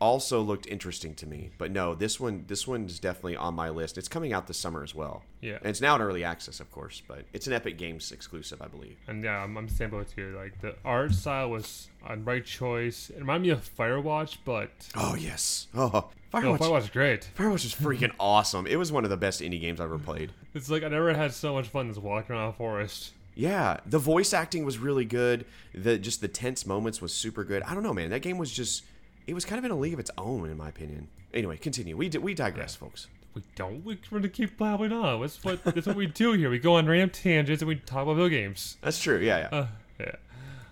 [0.00, 1.50] also looked interesting to me.
[1.58, 3.96] But no, this one this one is definitely on my list.
[3.98, 5.22] It's coming out this summer as well.
[5.40, 5.56] Yeah.
[5.56, 8.66] and it's now in early access, of course, but it's an Epic Games exclusive, I
[8.68, 8.96] believe.
[9.06, 10.34] And yeah, I'm, I'm standing with you.
[10.36, 13.10] Like the art style was a right choice.
[13.10, 15.66] It reminded me of Firewatch, but Oh yes.
[15.76, 16.58] Oh, no, Firewatch.
[16.58, 17.28] Firewatch is great.
[17.38, 18.66] Firewatch is freaking awesome.
[18.66, 20.32] It was one of the best indie games I've ever played.
[20.54, 23.12] It's like I never had so much fun as walking around a forest.
[23.36, 25.44] Yeah, the voice acting was really good.
[25.74, 27.62] The just the tense moments was super good.
[27.64, 28.10] I don't know, man.
[28.10, 28.84] That game was just
[29.26, 31.08] it was kind of in a league of its own, in my opinion.
[31.32, 31.96] Anyway, continue.
[31.96, 33.08] We di- we digress, folks.
[33.34, 33.84] We don't.
[33.84, 35.20] We're going to keep blabbing on.
[35.20, 36.50] That's what that's what we do here.
[36.50, 38.76] We go on random tangents and we talk about video games.
[38.80, 39.18] That's true.
[39.18, 39.58] Yeah, yeah.
[39.58, 39.66] Uh,
[40.00, 40.14] yeah.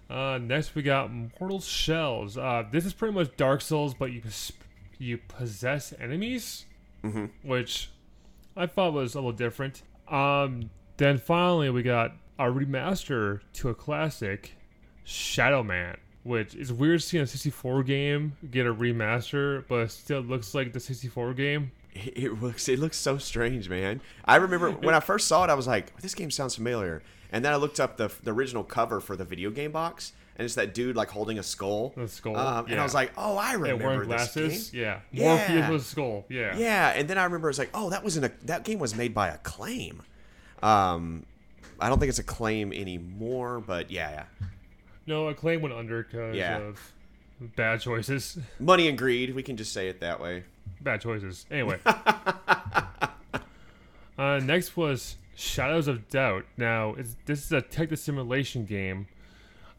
[0.09, 2.37] Uh, next we got Mortal Shells.
[2.37, 4.53] Uh, this is pretty much Dark Souls, but you pos-
[4.99, 6.67] you possess enemies,
[7.03, 7.27] mm-hmm.
[7.43, 7.91] which
[8.57, 9.83] I thought was a little different.
[10.09, 14.57] Um, then finally we got a remaster to a classic,
[15.03, 20.55] Shadow Man, which is weird seeing a 64 game get a remaster, but still looks
[20.55, 21.73] like the 64 game.
[21.95, 24.01] It, looks it looks so strange, man.
[24.25, 27.45] I remember when I first saw it, I was like, "This game sounds familiar." And
[27.45, 30.55] then I looked up the the original cover for the video game box, and it's
[30.55, 31.93] that dude like holding a skull.
[31.99, 32.81] A skull, Um, And.
[32.81, 34.71] I was like, "Oh, I Yeah, remember wearing this glasses.
[34.71, 35.37] game." Yeah, Yeah.
[35.37, 36.25] Morpheus with a skull.
[36.31, 36.57] Yeah.
[36.57, 38.95] Yeah, and then I remember it's like, oh, that was in a that game was
[38.95, 40.01] made by Acclaim.
[40.63, 41.27] Um,
[41.79, 44.47] I don't think it's Acclaim anymore, but yeah, yeah.
[45.07, 46.59] No, Acclaim went under because Yeah.
[46.59, 46.93] of
[47.57, 48.39] bad choices.
[48.61, 49.35] Money and greed.
[49.35, 50.45] We can just say it that way.
[50.81, 51.45] Bad choices.
[51.51, 51.79] Anyway.
[54.19, 56.45] uh, next was Shadows of Doubt.
[56.57, 59.07] Now, it's, this is a detective simulation game.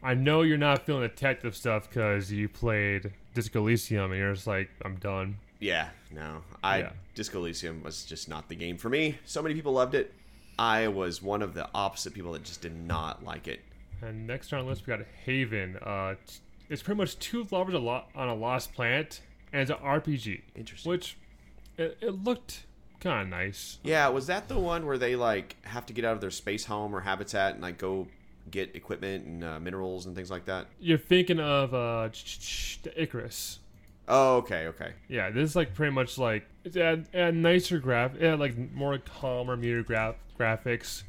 [0.02, 4.34] I know you're not feeling the detective stuff because you played Disco Elysium and you're
[4.34, 5.38] just like, I'm done.
[5.60, 6.92] Yeah, no, I Yeah.
[7.16, 9.18] Disco Elysium was just not the game for me.
[9.24, 10.14] So many people loved it.
[10.60, 13.62] I was one of the opposite people that just did not like it.
[14.06, 15.78] And next on our list, we got Haven.
[15.78, 16.16] Uh,
[16.70, 20.42] it's pretty much two lovers on a lost planet, and it's an RPG.
[20.56, 20.90] Interesting.
[20.90, 21.18] Which,
[21.78, 22.66] it, it looked
[23.00, 23.80] kind of nice.
[23.84, 26.66] Yeah, was that the one where they like have to get out of their space
[26.66, 28.08] home or habitat and like go
[28.50, 30.68] get equipment and uh, minerals and things like that?
[30.80, 33.60] You're thinking of uh, ch- ch- ch- the Icarus.
[34.08, 34.94] Oh, okay, okay.
[35.08, 39.56] Yeah, this is like pretty much like it's a, nicer graph, yeah, like more calmer,
[39.56, 41.04] muted graph graphics,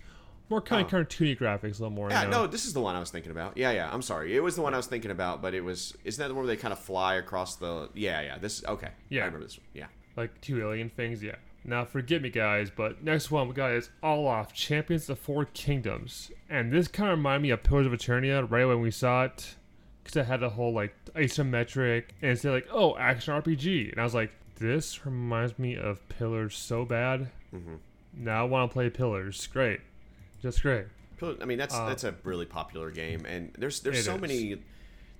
[0.50, 2.08] more kind of cartoony graphics, a little more.
[2.08, 2.10] Oh.
[2.10, 2.42] Yeah, you know?
[2.42, 3.56] no, this is the one I was thinking about.
[3.56, 3.90] Yeah, yeah.
[3.92, 4.36] I'm sorry.
[4.36, 5.94] It was the one I was thinking about, but it was.
[6.04, 7.88] Isn't that the one where they kind of fly across the?
[7.94, 8.38] Yeah, yeah.
[8.38, 8.64] This.
[8.64, 8.90] Okay.
[9.08, 9.22] Yeah.
[9.22, 9.58] I remember this.
[9.58, 9.66] One.
[9.74, 9.86] Yeah.
[10.16, 11.22] like two alien things.
[11.22, 11.36] Yeah.
[11.66, 15.46] Now forgive me, guys, but next one we got is All Off Champions of Four
[15.46, 19.24] Kingdoms, and this kind of reminded me of Pillars of Eternity right when we saw
[19.24, 19.54] it,
[20.02, 24.04] because it had the whole like isometric, and it's like oh action RPG, and I
[24.04, 27.30] was like this reminds me of Pillars so bad.
[27.54, 27.76] Mm-hmm.
[28.12, 29.46] Now I want to play Pillars.
[29.46, 29.80] Great,
[30.44, 30.86] just great.
[31.40, 34.20] I mean, that's that's a really popular game, and there's there's Uh, so is.
[34.20, 34.56] many.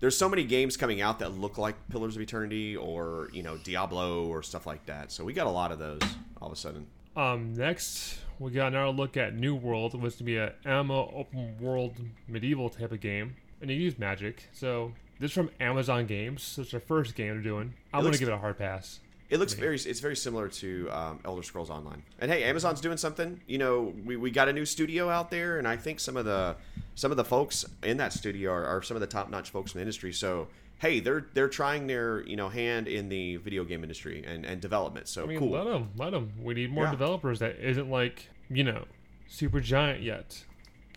[0.01, 3.57] There's so many games coming out that look like Pillars of Eternity or you know
[3.57, 5.11] Diablo or stuff like that.
[5.11, 6.03] So we got a lot of those
[6.43, 6.87] all of a sudden.
[7.17, 11.57] Um, next we got another look at New World, which to be a MMO open
[11.59, 11.95] world
[12.29, 14.49] medieval type of game, and you use magic.
[14.53, 16.43] So this is from Amazon Games.
[16.43, 17.73] So it's their first game they're doing.
[17.95, 19.01] I'm gonna looks- give it a hard pass.
[19.31, 19.77] It looks very.
[19.77, 22.03] It's very similar to um, Elder Scrolls Online.
[22.19, 23.41] And hey, Amazon's doing something.
[23.47, 26.25] You know, we, we got a new studio out there, and I think some of
[26.25, 26.57] the
[26.95, 29.73] some of the folks in that studio are, are some of the top notch folks
[29.75, 30.13] in the industry.
[30.13, 34.45] So hey, they're they're trying their you know hand in the video game industry and,
[34.45, 35.09] and development.
[35.09, 35.51] So I mean, cool.
[35.51, 36.33] let them, let them.
[36.43, 36.91] We need more Yeah.
[36.91, 38.85] developers that isn't like you know
[39.29, 40.45] super giant yet.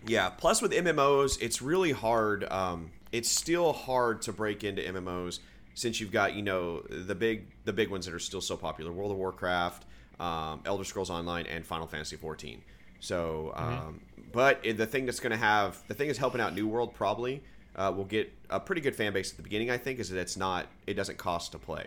[0.05, 0.29] Yeah.
[0.29, 2.43] Plus, with MMOs, it's really hard.
[2.51, 5.39] Um, it's still hard to break into MMOs
[5.77, 8.91] since you've got you know the big the big ones that are still so popular:
[8.91, 9.85] World of Warcraft,
[10.19, 12.63] um, Elder Scrolls Online, and Final Fantasy 14.
[12.99, 14.01] So, um,
[14.33, 17.43] but the thing that's going to have the thing that's helping out New World probably
[17.75, 19.69] uh, will get a pretty good fan base at the beginning.
[19.69, 21.85] I think is that it's not it doesn't cost to play.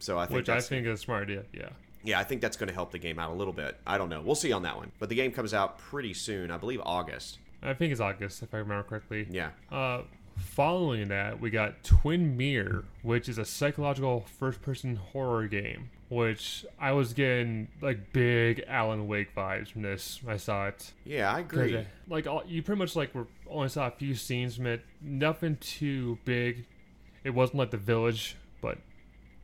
[0.00, 1.44] So I think Which I think is a smart idea.
[1.52, 1.68] Yeah.
[2.02, 3.76] yeah, I think that's going to help the game out a little bit.
[3.86, 4.22] I don't know.
[4.22, 4.90] We'll see on that one.
[4.98, 6.50] But the game comes out pretty soon.
[6.50, 7.38] I believe August.
[7.62, 9.28] I think it's August if I remember correctly.
[9.30, 9.50] Yeah.
[9.70, 10.02] Uh,
[10.40, 15.90] following that, we got Twin Mirror, which is a psychological first-person horror game.
[16.08, 20.18] Which I was getting like big Alan Wake vibes from this.
[20.26, 20.92] I saw it.
[21.04, 21.76] Yeah, I agree.
[21.76, 24.82] uh, Like all, you pretty much like were only saw a few scenes from it.
[25.00, 26.66] Nothing too big.
[27.22, 28.78] It wasn't like The Village, but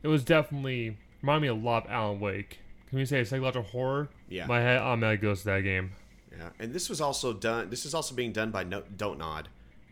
[0.03, 2.59] it was definitely reminded me a lot of Alan Wake.
[2.89, 4.09] Can we say psychological horror?
[4.27, 4.45] Yeah.
[4.45, 5.91] My head automatically goes to that game.
[6.37, 7.69] Yeah, and this was also done.
[7.69, 9.47] This is also being done by no, Don't Nod,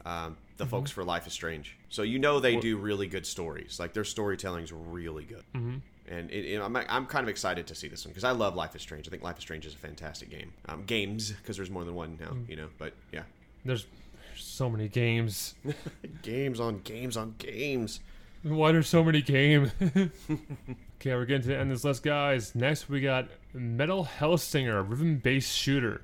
[0.06, 1.76] um, the folks for Life is Strange.
[1.90, 3.80] So you know they do really good stories.
[3.80, 5.44] Like their storytelling's really good.
[5.54, 5.78] Mm-hmm.
[6.08, 8.56] And it, it- I'm, I'm kind of excited to see this one because I love
[8.56, 9.08] Life is Strange.
[9.08, 10.54] I think Life is Strange is a fantastic game.
[10.70, 12.70] Um, games because there's more than one now, you know.
[12.78, 13.24] But yeah,
[13.66, 13.88] There's
[14.38, 15.56] so many games.
[16.22, 18.00] games on games on games.
[18.44, 19.72] Why there's so many games?
[19.82, 20.10] okay,
[21.16, 22.54] we're getting to the end of this list, guys.
[22.54, 26.02] Next, we got Metal Hellsinger, rhythm-based shooter.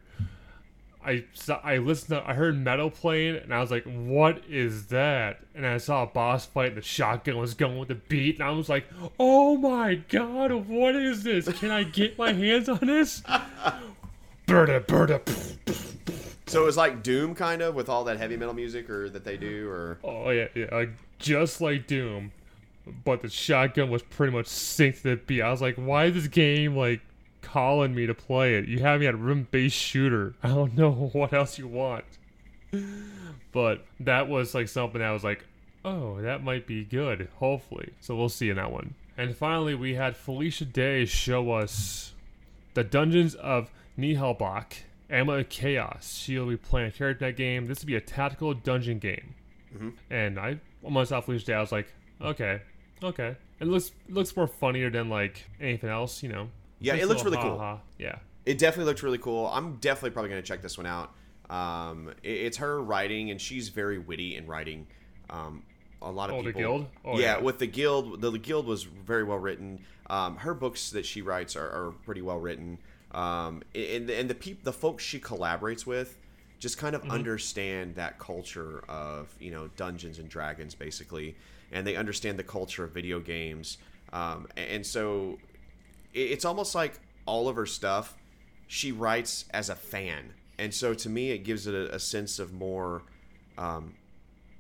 [1.06, 4.88] I saw, I listened to, I heard metal playing, and I was like, "What is
[4.88, 8.40] that?" And I saw a boss fight, and the shotgun was going with the beat,
[8.40, 8.86] and I was like,
[9.20, 11.48] "Oh my god, what is this?
[11.60, 13.22] Can I get my hands on this?"
[14.48, 15.22] Burda, burda.
[16.48, 19.24] So it was like Doom kind of with all that heavy metal music or that
[19.24, 22.34] they do or Oh yeah, yeah, like just like Doom,
[23.06, 25.42] but the shotgun was pretty much synced to the beat.
[25.42, 27.00] I was like, why is this game like
[27.42, 28.68] calling me to play it?
[28.68, 30.36] You have me at rhythm based shooter.
[30.44, 32.06] I don't know what else you want.
[33.52, 35.44] But that was like something that was like,
[35.84, 37.28] oh, that might be good.
[37.38, 38.96] Hopefully, so we'll see in that one.
[39.18, 42.14] And finally, we had Felicia Day show us
[42.74, 44.74] the Dungeons of Naheulbeuk,
[45.10, 46.18] Amulet of Chaos.
[46.18, 47.66] She'll be playing a character in that game.
[47.66, 49.36] This will be a tactical dungeon game.
[49.76, 49.90] Mm-hmm.
[50.10, 52.62] And I, when I saw Felicia Day, I was like, okay,
[53.04, 53.36] okay.
[53.60, 56.50] It looks looks more funnier than like anything else, you know.
[56.82, 57.58] Yeah, Nice it looks really cool.
[57.58, 57.80] ha-ha.
[57.98, 58.18] Yeah.
[58.46, 59.48] It definitely looked really cool.
[59.48, 61.14] I'm definitely probably going to check this one out.
[61.50, 64.88] Um, it- it's her writing, and she's very witty in writing.
[65.30, 65.64] Um,
[66.02, 66.60] a lot of Oh, people.
[66.60, 66.88] Guild?
[67.06, 67.40] Oh, yeah, yeah.
[67.40, 69.80] with the guild, the, the guild was very well written.
[70.10, 72.80] Um, her books that she writes are, are pretty well written.
[73.12, 76.18] Um, and and the peop, the folks she collaborates with,
[76.60, 77.08] just kind Mm-hmm.
[77.08, 81.36] of understand that culture of you know Dungeons and Dragons basically,
[81.72, 83.78] and they understand the culture of video games.
[84.14, 85.38] Um, and so
[86.14, 88.16] it's almost like all of her stuff
[88.68, 92.40] she writes as a fan and so to me it gives it a, a sense
[92.40, 93.04] of more
[93.58, 93.94] um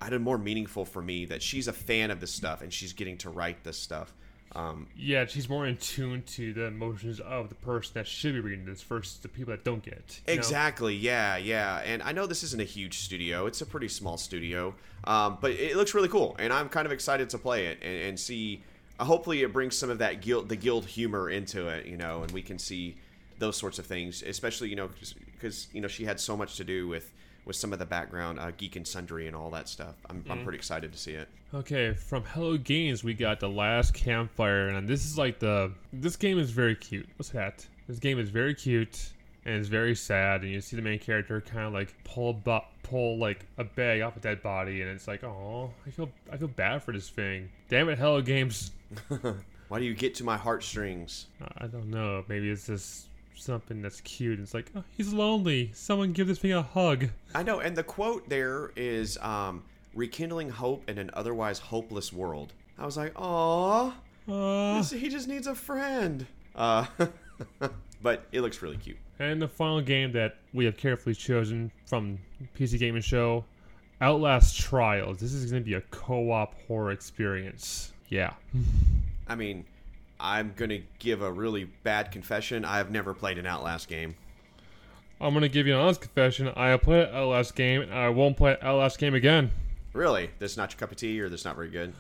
[0.02, 2.74] i don't know more meaningful for me that she's a fan of this stuff and
[2.74, 4.14] she's getting to write this stuff
[4.54, 8.42] um Yeah, she's more in tune to the emotions of the person that should be
[8.42, 10.22] reading this versus the people that don't get it.
[10.28, 10.34] know?
[10.34, 10.94] Exactly.
[10.94, 11.78] Yeah, yeah.
[11.86, 15.52] And I know this isn't a huge studio; it's a pretty small studio, um, but
[15.52, 18.62] it looks really cool, and I'm kind of excited to play it and, and see.
[19.02, 22.32] Hopefully, it brings some of that guild, the guild humor into it, you know, and
[22.32, 22.96] we can see
[23.40, 24.90] those sorts of things, especially you know,
[25.34, 27.12] because you know she had so much to do with
[27.44, 29.96] with some of the background, uh, geek and sundry, and all that stuff.
[30.10, 31.28] I'm, I'm pretty excited to see it.
[31.54, 36.16] Okay, from Hello Games, we got the last campfire, and this is like the this
[36.16, 37.10] game is very cute.
[37.18, 37.66] What's that?
[37.88, 39.12] This game is very cute
[39.46, 42.60] and it's very sad, and you see the main character kind of like pull bu-
[42.84, 46.38] pull like a bag off a dead body, and it's like, oh, I feel I
[46.38, 47.50] feel bad for this thing.
[47.70, 48.72] Damn it, Hello Games.
[49.68, 51.28] Why do you get to my heartstrings?
[51.58, 52.26] I don't know.
[52.28, 54.40] Maybe it's just something that's cute.
[54.40, 55.72] It's like, oh, he's lonely.
[55.74, 57.08] Someone give this thing a hug.
[57.34, 62.54] I know, and the quote there is um, rekindling hope in an otherwise hopeless world.
[62.78, 63.94] I was like, "Aw,
[64.28, 66.26] Uh, he just needs a friend."
[66.56, 66.86] Uh,
[68.02, 68.98] but it looks really cute.
[69.20, 72.18] And the final game that we have carefully chosen from
[72.58, 73.46] PC Gaming Show,
[74.02, 75.20] Outlast Trials.
[75.20, 77.94] This is going to be a co-op horror experience.
[78.12, 78.34] Yeah.
[79.28, 79.66] I mean,
[80.20, 82.64] I'm gonna give a really bad confession.
[82.64, 84.16] I have never played an Outlast game.
[85.20, 86.52] I'm going to give you an honest confession.
[86.56, 89.52] I have played an Outlast game, and I won't play an Outlast game again.
[89.94, 91.94] Really, that's not your cup of tea, or that's not very good.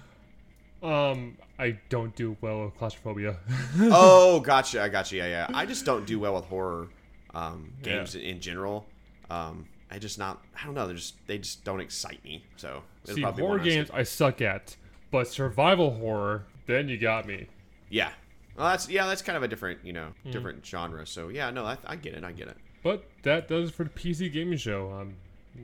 [0.81, 3.37] Um, I don't do well with claustrophobia.
[3.79, 5.17] oh, gotcha, I gotcha.
[5.17, 5.47] Yeah, yeah.
[5.53, 6.87] I just don't do well with horror
[7.35, 7.97] um, Yeah.
[7.97, 8.87] games in general.
[9.29, 10.43] Um, I just not.
[10.59, 10.87] I don't know.
[10.87, 12.43] They just they just don't excite me.
[12.57, 13.89] So See, horror one of those games.
[13.93, 14.75] I suck at,
[15.11, 17.47] but survival horror, then you got me.
[17.89, 18.11] Yeah.
[18.57, 19.05] Well, that's yeah.
[19.07, 21.05] That's kind of a different you know different genre.
[21.05, 22.23] So yeah, no, I, I get it.
[22.23, 22.57] I get it.
[22.83, 24.91] But that does it for the PC gaming show.
[24.91, 25.15] Um,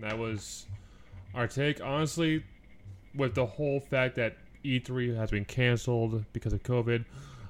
[0.01, 0.67] that was
[1.33, 1.81] our take.
[1.81, 2.43] Honestly,
[3.15, 7.05] with the whole fact that E3 has been canceled because of COVID,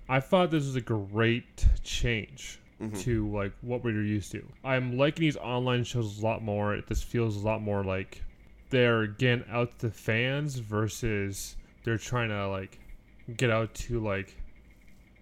[0.09, 2.59] I thought this was a great change
[2.99, 4.45] to like what we're used to.
[4.63, 6.75] I'm liking these online shows a lot more.
[6.75, 8.23] It this feels a lot more like
[8.69, 11.55] they're again out to fans versus
[11.87, 12.77] they're trying to like
[13.37, 14.35] get out to like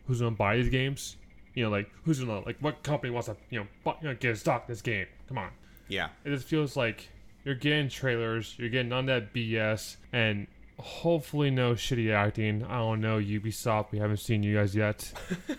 [0.08, 1.16] who's gonna buy these games.
[1.54, 4.16] You know, like who's gonna like what company wants to you know, buy, you know
[4.16, 5.06] get a stock this game?
[5.28, 5.52] Come on.
[5.88, 6.10] Yeah.
[6.24, 7.08] It just feels like
[7.44, 10.48] you're getting trailers, you're getting on that BS, and
[10.80, 12.64] hopefully no shitty acting.
[12.64, 13.92] I don't know Ubisoft.
[13.92, 15.14] We haven't seen you guys yet.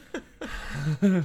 [1.03, 1.21] uh,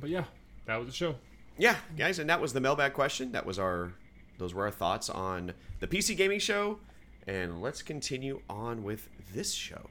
[0.00, 0.24] but yeah,
[0.66, 1.14] that was the show.
[1.58, 3.30] Yeah, guys, and that was the mailbag question.
[3.30, 3.92] That was our
[4.38, 6.80] those were our thoughts on the PC gaming show.
[7.26, 9.90] And let's continue on with this show.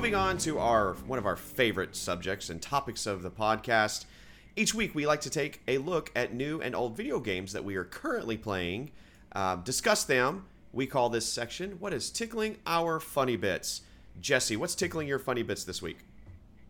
[0.00, 4.06] moving on to our one of our favorite subjects and topics of the podcast.
[4.56, 7.64] Each week, we like to take a look at new and old video games that
[7.64, 8.92] we are currently playing,
[9.32, 10.46] uh, discuss them.
[10.72, 13.82] We call this section "What is tickling our funny bits?"
[14.20, 15.98] Jesse, what's tickling your funny bits this week?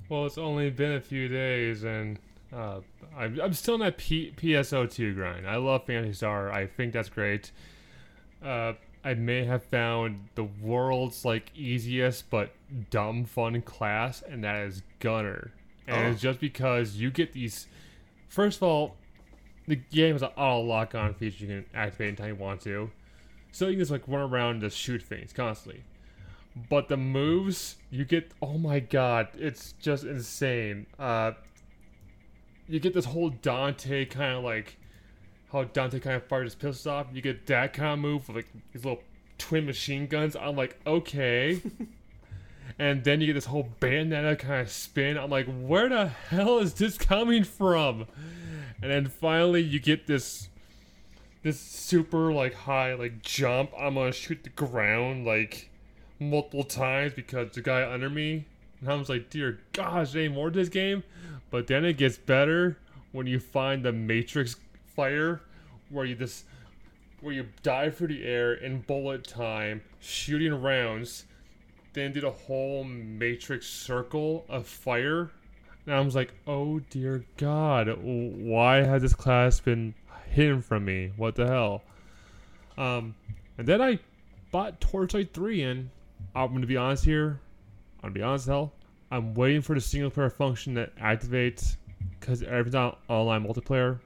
[0.09, 2.19] Well, it's only been a few days, and
[2.55, 2.81] uh,
[3.17, 5.47] I'm, I'm still in that P- PSO2 grind.
[5.49, 6.51] I love Phantasy Star.
[6.53, 7.51] I think that's great.
[8.45, 8.73] Uh,
[9.05, 12.51] I may have found the world's like easiest but
[12.91, 15.53] dumb fun class, and that is Gunner.
[15.87, 16.11] And Oh.
[16.11, 17.67] it's just because you get these.
[18.29, 18.97] First of all,
[19.67, 22.91] the game has an auto lock on feature you can activate anytime you want to,
[23.53, 25.83] so you can just like run around and just shoot things constantly.
[26.69, 30.87] But the moves you get, oh my god, it's just insane.
[30.99, 31.33] Uh,
[32.71, 34.77] you get this whole Dante kind of like
[35.53, 37.07] how Dante kind of fires his pistols off.
[37.13, 39.03] You get that kind of move with like these little
[39.39, 40.37] twin machine guns.
[40.37, 41.61] I'm like, okay.
[42.79, 45.19] and then you get this whole Bayonetta kind of spin.
[45.19, 48.07] I'm like, where the hell is this coming from?
[48.81, 50.49] And then finally you get this
[51.43, 53.73] this super like high like jump.
[53.79, 55.71] I'm gonna shoot the ground like
[56.19, 58.47] multiple times because the guy under me.
[58.81, 61.03] And I was like, dear gosh, there ain't more to this game.
[61.51, 62.79] But then it gets better
[63.13, 64.57] when you find the Matrix
[64.95, 65.41] fire,
[65.89, 66.45] where you just
[67.21, 71.27] where you dive through the air in bullet time, shooting rounds,
[71.93, 75.31] then did a whole Matrix circle of fire.
[75.87, 79.95] And I was like, oh dear God, why has this class been
[80.31, 81.13] hidden from me?
[81.17, 81.83] What the hell?
[82.79, 83.15] Um,
[83.59, 83.99] and then I
[84.51, 85.91] bought Torchlight 3 and
[86.35, 87.41] I'm gonna be honest here.
[88.03, 88.73] I'm gonna be honest, hell.
[89.11, 91.77] I'm waiting for the single player function that activates
[92.19, 93.99] because everything's on online multiplayer,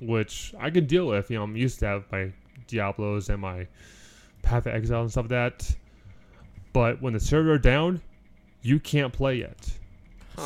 [0.00, 1.30] which I can deal with.
[1.30, 2.32] You know, I'm used to have my
[2.66, 3.66] Diablos and my
[4.42, 5.76] Path of Exile and stuff like that.
[6.72, 8.00] But when the server are down,
[8.62, 9.70] you can't play yet.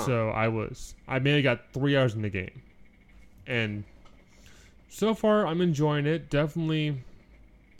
[0.06, 2.62] So I was, I mainly got three hours in the game,
[3.46, 3.84] and
[4.88, 6.30] so far I'm enjoying it.
[6.30, 7.02] Definitely,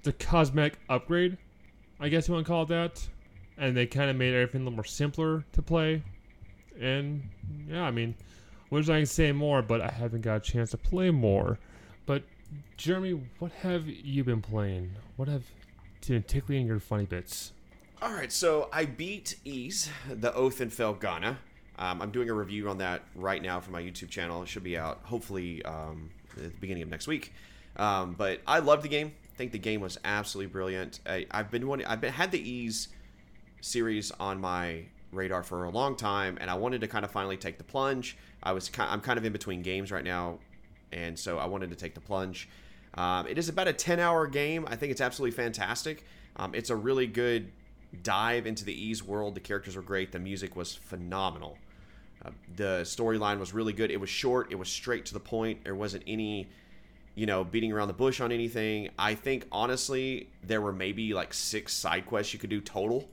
[0.02, 1.38] the cosmetic upgrade,
[2.00, 3.08] I guess you want to call it that,
[3.56, 6.02] and they kind of made everything a little more simpler to play.
[6.80, 7.28] And
[7.68, 8.14] yeah, I mean,
[8.70, 11.58] wish I can say more, but I haven't got a chance to play more.
[12.06, 12.24] But
[12.76, 14.92] Jeremy, what have you been playing?
[15.16, 15.44] What have
[16.06, 17.52] been tickling your funny bits?
[18.00, 21.36] All right, so I beat Ys, the Oath and Felghana.
[21.78, 24.42] Um, I'm doing a review on that right now for my YouTube channel.
[24.42, 27.32] It should be out hopefully um, at the beginning of next week.
[27.76, 29.12] Um, but I love the game.
[29.32, 31.00] I think the game was absolutely brilliant.
[31.06, 32.88] I, I've been wanting, I've been had the Ys
[33.60, 37.36] series on my radar for a long time, and I wanted to kind of finally
[37.36, 38.16] take the plunge.
[38.42, 40.38] I was ki I'm kind of in between games right now,
[40.92, 42.48] and so I wanted to take the plunge.
[42.94, 44.66] Um, it is about a 10 hour game.
[44.68, 46.04] I think it's absolutely fantastic.
[46.36, 47.50] Um, it's a really good
[48.02, 49.34] dive into the Ys world.
[49.34, 50.12] The characters were great.
[50.12, 51.58] The music was phenomenal.
[52.24, 53.90] Uh, the storyline was really good.
[53.90, 54.50] It was short.
[54.50, 55.64] It was straight to the point.
[55.64, 56.48] There wasn't any,
[57.14, 58.90] you know, beating around the bush on anything.
[58.98, 63.08] I think honestly, there were maybe like six side quests you could do total.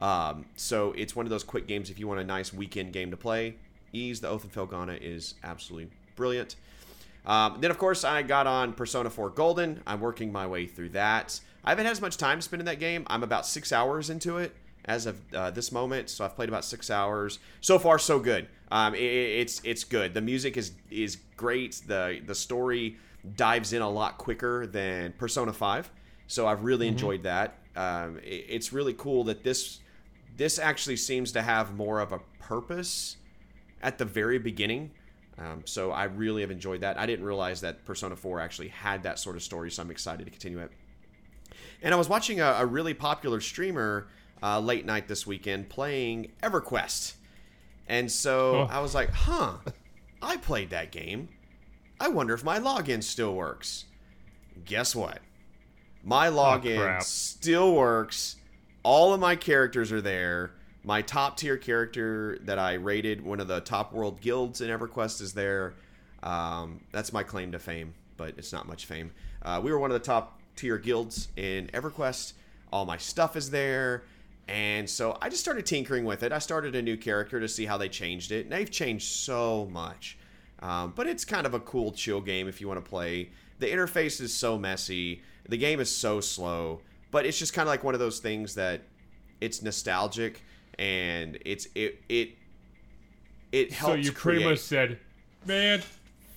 [0.00, 3.10] Um, so it's one of those quick games if you want a nice weekend game
[3.10, 3.56] to play.
[3.92, 6.56] Ys the Oath and Felghana is absolutely brilliant.
[7.24, 9.82] Um, then, of course, I got on Persona 4 Golden.
[9.86, 11.40] I'm working my way through that.
[11.64, 13.04] I haven't had as much time to spend in that game.
[13.08, 16.64] I'm about six hours into it as of uh, this moment, so I've played about
[16.64, 17.40] six hours.
[17.60, 18.46] So far, so good.
[18.70, 20.14] Um, it, it's it's good.
[20.14, 21.82] The music is is great.
[21.86, 22.96] the The story
[23.36, 25.90] dives in a lot quicker than Persona 5,
[26.28, 27.58] so I've really enjoyed that.
[27.74, 29.80] Um, it, it's really cool that this
[30.36, 33.16] this actually seems to have more of a purpose
[33.82, 34.90] at the very beginning.
[35.38, 36.98] Um, so I really have enjoyed that.
[36.98, 40.24] I didn't realize that Persona 4 actually had that sort of story, so I'm excited
[40.24, 40.70] to continue it.
[41.82, 44.08] And I was watching a, a really popular streamer
[44.42, 47.14] uh, late night this weekend playing EverQuest.
[47.86, 48.68] And so Oh.
[48.70, 49.54] I was like, huh,
[50.22, 51.28] I played that game.
[52.00, 53.84] I wonder if my login still works.
[54.64, 55.20] Guess what?
[56.02, 57.02] My login crap.
[57.02, 58.36] still works.
[58.86, 60.52] All of my characters are there.
[60.84, 65.20] My top tier character that I rated, one of the top world guilds in EverQuest,
[65.22, 65.74] is there.
[66.22, 69.10] Um, that's my claim to fame, but it's not much fame.
[69.42, 72.34] Uh, we were one of the top tier guilds in EverQuest.
[72.72, 74.04] All my stuff is there.
[74.46, 76.30] And so I just started tinkering with it.
[76.30, 78.44] I started a new character to see how they changed it.
[78.44, 80.16] And they've changed so much.
[80.60, 83.30] Um, but it's kind of a cool, chill game if you want to play.
[83.58, 85.22] The interface is so messy.
[85.48, 86.82] The game is so slow.
[87.16, 88.82] But it's just kind of like one of those things that
[89.40, 90.42] it's nostalgic
[90.78, 92.32] and it's it it
[93.52, 94.50] it helps So you pretty create.
[94.50, 94.98] much said,
[95.46, 95.80] man,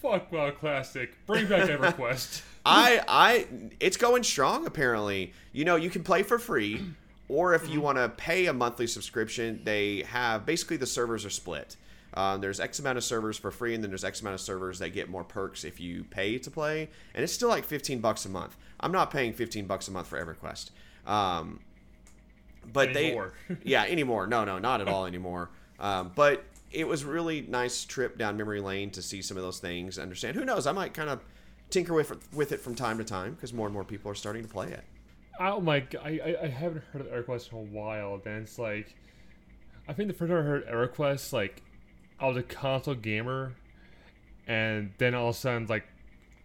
[0.02, 1.14] fuck WoW Classic.
[1.26, 2.44] Bring back EverQuest.
[2.66, 3.48] I I
[3.82, 5.34] it's going strong apparently.
[5.52, 6.82] You know, you can play for free
[7.28, 11.30] or if you want to pay a monthly subscription, they have basically the servers are
[11.30, 11.76] split.
[12.14, 14.80] Um, there's X amount of servers for free, and then there's X amount of servers
[14.80, 18.26] that get more perks if you pay to play, and it's still like 15 bucks
[18.26, 18.56] a month.
[18.80, 20.72] I'm not paying 15 bucks a month for EverQuest,
[21.06, 21.60] um,
[22.72, 23.34] but Anymore.
[23.48, 24.28] they, yeah, anymore.
[24.28, 25.50] No, no, not at all anymore.
[25.80, 29.60] Um, but it was really nice trip down memory lane to see some of those
[29.60, 29.98] things.
[29.98, 30.36] Understand?
[30.36, 30.68] Who knows?
[30.68, 31.22] I might kind of
[31.70, 34.44] tinker with with it from time to time because more and more people are starting
[34.44, 34.84] to play it.
[35.40, 35.86] Oh my!
[36.04, 38.18] I I haven't heard of EverQuest in a while.
[38.24, 38.94] Then it's like,
[39.88, 41.62] I think the first time I heard EverQuest, like,
[42.20, 43.54] I was a console gamer,
[44.48, 45.86] and then all of a sudden, like,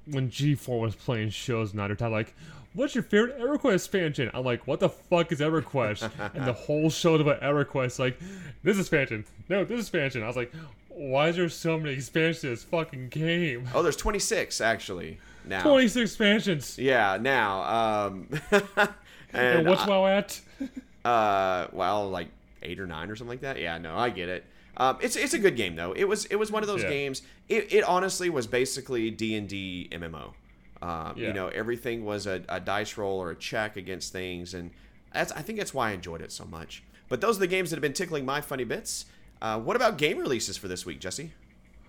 [0.07, 2.35] when G4 was playing shows and time, like,
[2.75, 4.31] what's your favorite EverQuest expansion?
[4.35, 6.11] I'm like, what the fuck is EverQuest?
[6.35, 8.19] and the whole show about EverQuest, like,
[8.63, 10.23] this expansion, no, this expansion.
[10.23, 10.53] I was like,
[10.89, 13.69] why is there so many expansions to this fucking game?
[13.75, 15.63] Oh, there's 26 actually now.
[15.63, 16.79] 26 expansions.
[16.79, 18.07] Yeah, now.
[18.07, 18.89] Um, and
[19.33, 20.41] And what's WoW at?
[21.05, 22.29] Uh, well, like
[22.63, 23.61] eight or nine or something like that.
[23.61, 24.43] Yeah, no, I get it.
[24.77, 25.93] Um, it's it's a good game though.
[25.93, 26.91] It was it was one of those Yeah.
[26.91, 27.23] games.
[27.49, 30.33] It, it honestly was basically D and D MMO.
[30.83, 34.71] Um, You know, everything was a, a dice roll or a check against things, and
[35.13, 36.83] that's I think that's why I enjoyed it so much.
[37.09, 39.07] But those are the games that have been tickling my funny bits.
[39.41, 41.33] Uh, what about game releases for this week, Jesse?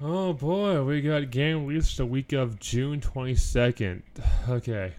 [0.01, 4.01] Oh boy, we got game released the week of June 22nd.
[4.49, 4.93] Okay.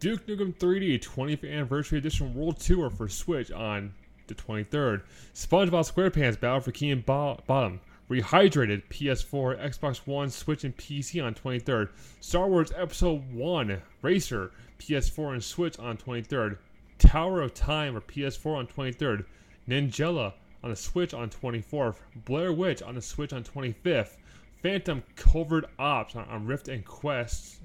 [0.00, 3.92] Duke Nukem 3D 20th Anniversary Edition World Tour for Switch on
[4.28, 5.02] the 23rd.
[5.34, 7.80] SpongeBob SquarePants Battle for Bikini Bo- Bottom.
[8.08, 11.88] Rehydrated PS4, Xbox One, Switch, and PC on 23rd.
[12.20, 16.58] Star Wars Episode 1 Racer, PS4 and Switch on 23rd.
[16.98, 19.24] Tower of Time for PS4 on 23rd.
[19.68, 21.96] Ninjala on the Switch on 24th.
[22.24, 24.16] Blair Witch on the Switch on 25th.
[24.62, 27.60] Phantom Covert Ops on, on Rift and Quest,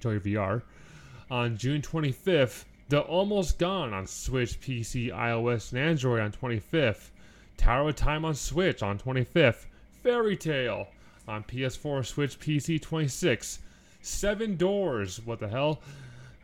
[0.00, 0.62] Joy VR,
[1.30, 2.64] on June 25th.
[2.92, 7.08] The Almost Gone on Switch, PC, iOS, and Android on 25th.
[7.56, 9.64] Tower of Time on Switch on 25th.
[10.02, 10.88] Fairy Tale
[11.26, 13.60] on PS4, Switch, PC, 26.
[14.02, 15.80] Seven Doors, what the hell,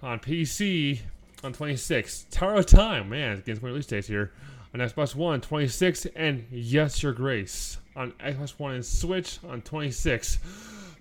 [0.03, 1.01] on PC
[1.45, 2.31] on 26th.
[2.31, 4.33] Tower of Time, man, it's getting release dates here.
[4.73, 10.39] On Xbox One, 26, and Yes, Your Grace on Xbox One and Switch on 26.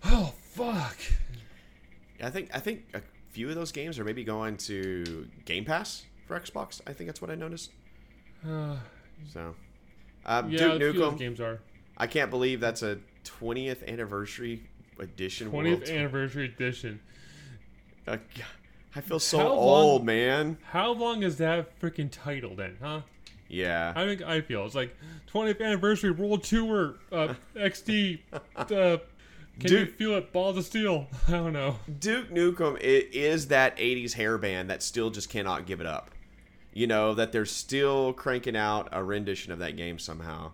[0.03, 0.97] Oh, fuck.
[2.21, 2.83] I think I think
[3.38, 6.81] few of those games are maybe going to Game Pass for Xbox.
[6.88, 7.69] I think that's what I noticed.
[8.43, 9.53] so,
[10.25, 11.17] um, Yeah, Duke a few of those Nukem.
[11.19, 11.59] games are.
[11.97, 14.63] I can't believe that's a 20th anniversary
[14.99, 15.51] edition.
[15.51, 15.95] 20th World Tour.
[15.97, 16.99] Anniversary Edition.
[18.07, 18.17] Uh,
[18.95, 20.57] I feel so How long- old, man.
[20.71, 23.01] How long is that freaking title then, huh?
[23.49, 23.93] Yeah.
[23.95, 24.95] I think I feel it's like
[25.31, 28.19] 20th anniversary World Tour uh, XD.
[28.57, 28.97] Uh,
[29.60, 30.32] can you feel it?
[30.34, 31.08] Balls of steel.
[31.28, 31.78] I don't know.
[31.99, 36.12] Duke Nukem i- is that 80s hair band that still just cannot give it up.
[36.74, 40.51] You know, that they're still cranking out a rendition of that game somehow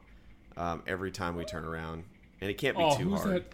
[0.56, 2.04] um, every time we turn around.
[2.40, 3.36] And it can't be Oh, too who's hard.
[3.36, 3.54] that?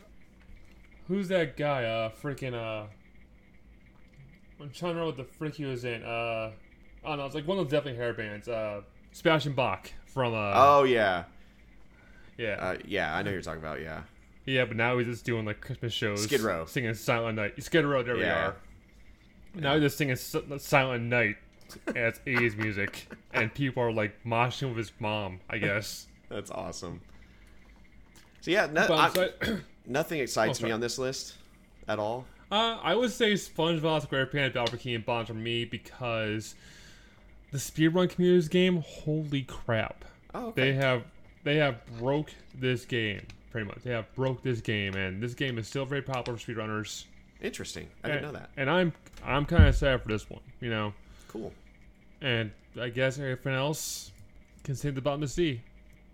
[1.07, 1.85] Who's that guy?
[1.85, 2.85] Uh, freaking uh.
[4.61, 6.03] I'm trying to remember what the frick he was in.
[6.03, 6.51] Uh,
[7.03, 7.25] I don't know.
[7.25, 8.47] it's like one of those definitely hair bands.
[8.47, 8.81] Uh,
[9.13, 10.51] Sebastian Bach from uh.
[10.53, 11.23] Oh, yeah.
[12.37, 12.55] yeah.
[12.59, 14.01] Uh, yeah, I know you're talking about, yeah.
[14.49, 16.23] Yeah, but now he's just doing like Christmas shows.
[16.23, 16.65] Skid Row.
[16.65, 17.61] Singing Silent Night.
[17.63, 18.23] Skid Row, there Yeah.
[18.23, 18.55] we are.
[19.55, 21.35] Now he's just singing Silent Night
[21.95, 23.07] as 80s music.
[23.33, 26.07] And people are like moshing with his mom, I guess.
[26.29, 27.01] That's awesome.
[28.41, 29.31] So, yeah, no, I-
[29.85, 31.35] nothing excites Oh, me on this list
[31.87, 32.25] at all.
[32.51, 36.55] uh, I would say SpongeBob SquarePants for Key and Bond for me because
[37.51, 40.05] the speedrun community's game, holy crap.
[40.33, 40.61] Oh, okay.
[40.61, 41.03] They have
[41.43, 43.79] they have broke this game, pretty much.
[43.83, 47.05] They have broke this game, and this game is still very popular for speedrunners.
[47.41, 47.87] Interesting.
[48.03, 48.49] I didn't know that.
[48.57, 48.93] And I'm
[49.25, 50.93] I'm kind of sad for this one, you know.
[51.27, 51.53] Cool.
[52.21, 54.11] And I guess everything else
[54.63, 55.61] can stay at the bottom of the sea.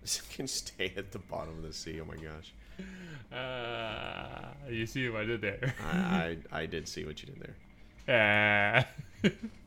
[0.34, 2.00] can stay at the bottom of the sea.
[2.00, 2.54] Oh my gosh.
[3.36, 5.74] Uh, you see what I did there?
[5.84, 7.56] I, I, I did see what you did
[8.08, 8.86] there.
[9.24, 9.30] Ah.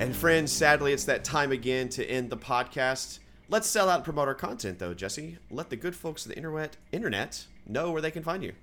[0.00, 3.18] And friends, sadly, it's that time again to end the podcast.
[3.50, 5.36] Let's sell out and promote our content, though, Jesse.
[5.50, 8.54] Let the good folks of the internet internet know where they can find you.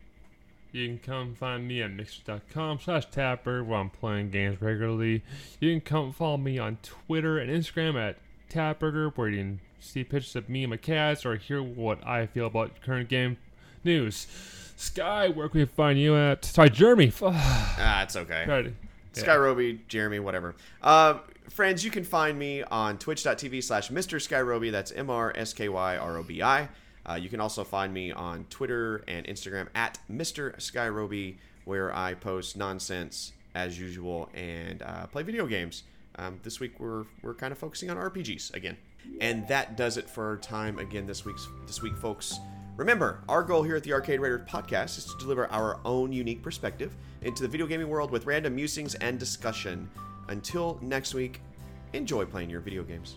[0.72, 5.22] You can come find me at mixer.com slash tapper where I'm playing games regularly.
[5.60, 8.18] You can come follow me on Twitter and Instagram at
[8.50, 12.26] tapburger where you can see pictures of me and my cats or hear what I
[12.26, 13.38] feel about current game
[13.84, 14.26] news.
[14.76, 16.46] Sky, where can we find you at?
[16.46, 17.14] Sorry, Jeremy.
[17.22, 18.74] Ah, it's okay.
[19.18, 19.32] Sorry.
[19.32, 20.55] Sky Roby, Jeremy, whatever.
[20.82, 24.18] Uh, friends, you can find me on twitch.tv slash Mr.
[24.18, 24.72] Skyrobi.
[24.72, 26.70] That's M R S K Y R O B I.
[27.09, 30.55] Uh, you can also find me on Twitter and Instagram at Mr.
[30.57, 31.38] Skyrobi
[31.68, 35.84] where I post nonsense as usual and uh, play video games.
[36.15, 38.78] Um, this week we're we're kind of focusing on RPGs again,
[39.22, 42.39] and that does it for our time again this week's this week, folks.
[42.78, 46.44] Remember, our goal here at the Arcade Raiders podcast is to deliver our own unique
[46.44, 49.90] perspective into the video gaming world with random musings and discussion.
[50.28, 51.42] Until next week,
[51.94, 53.16] enjoy playing your video games.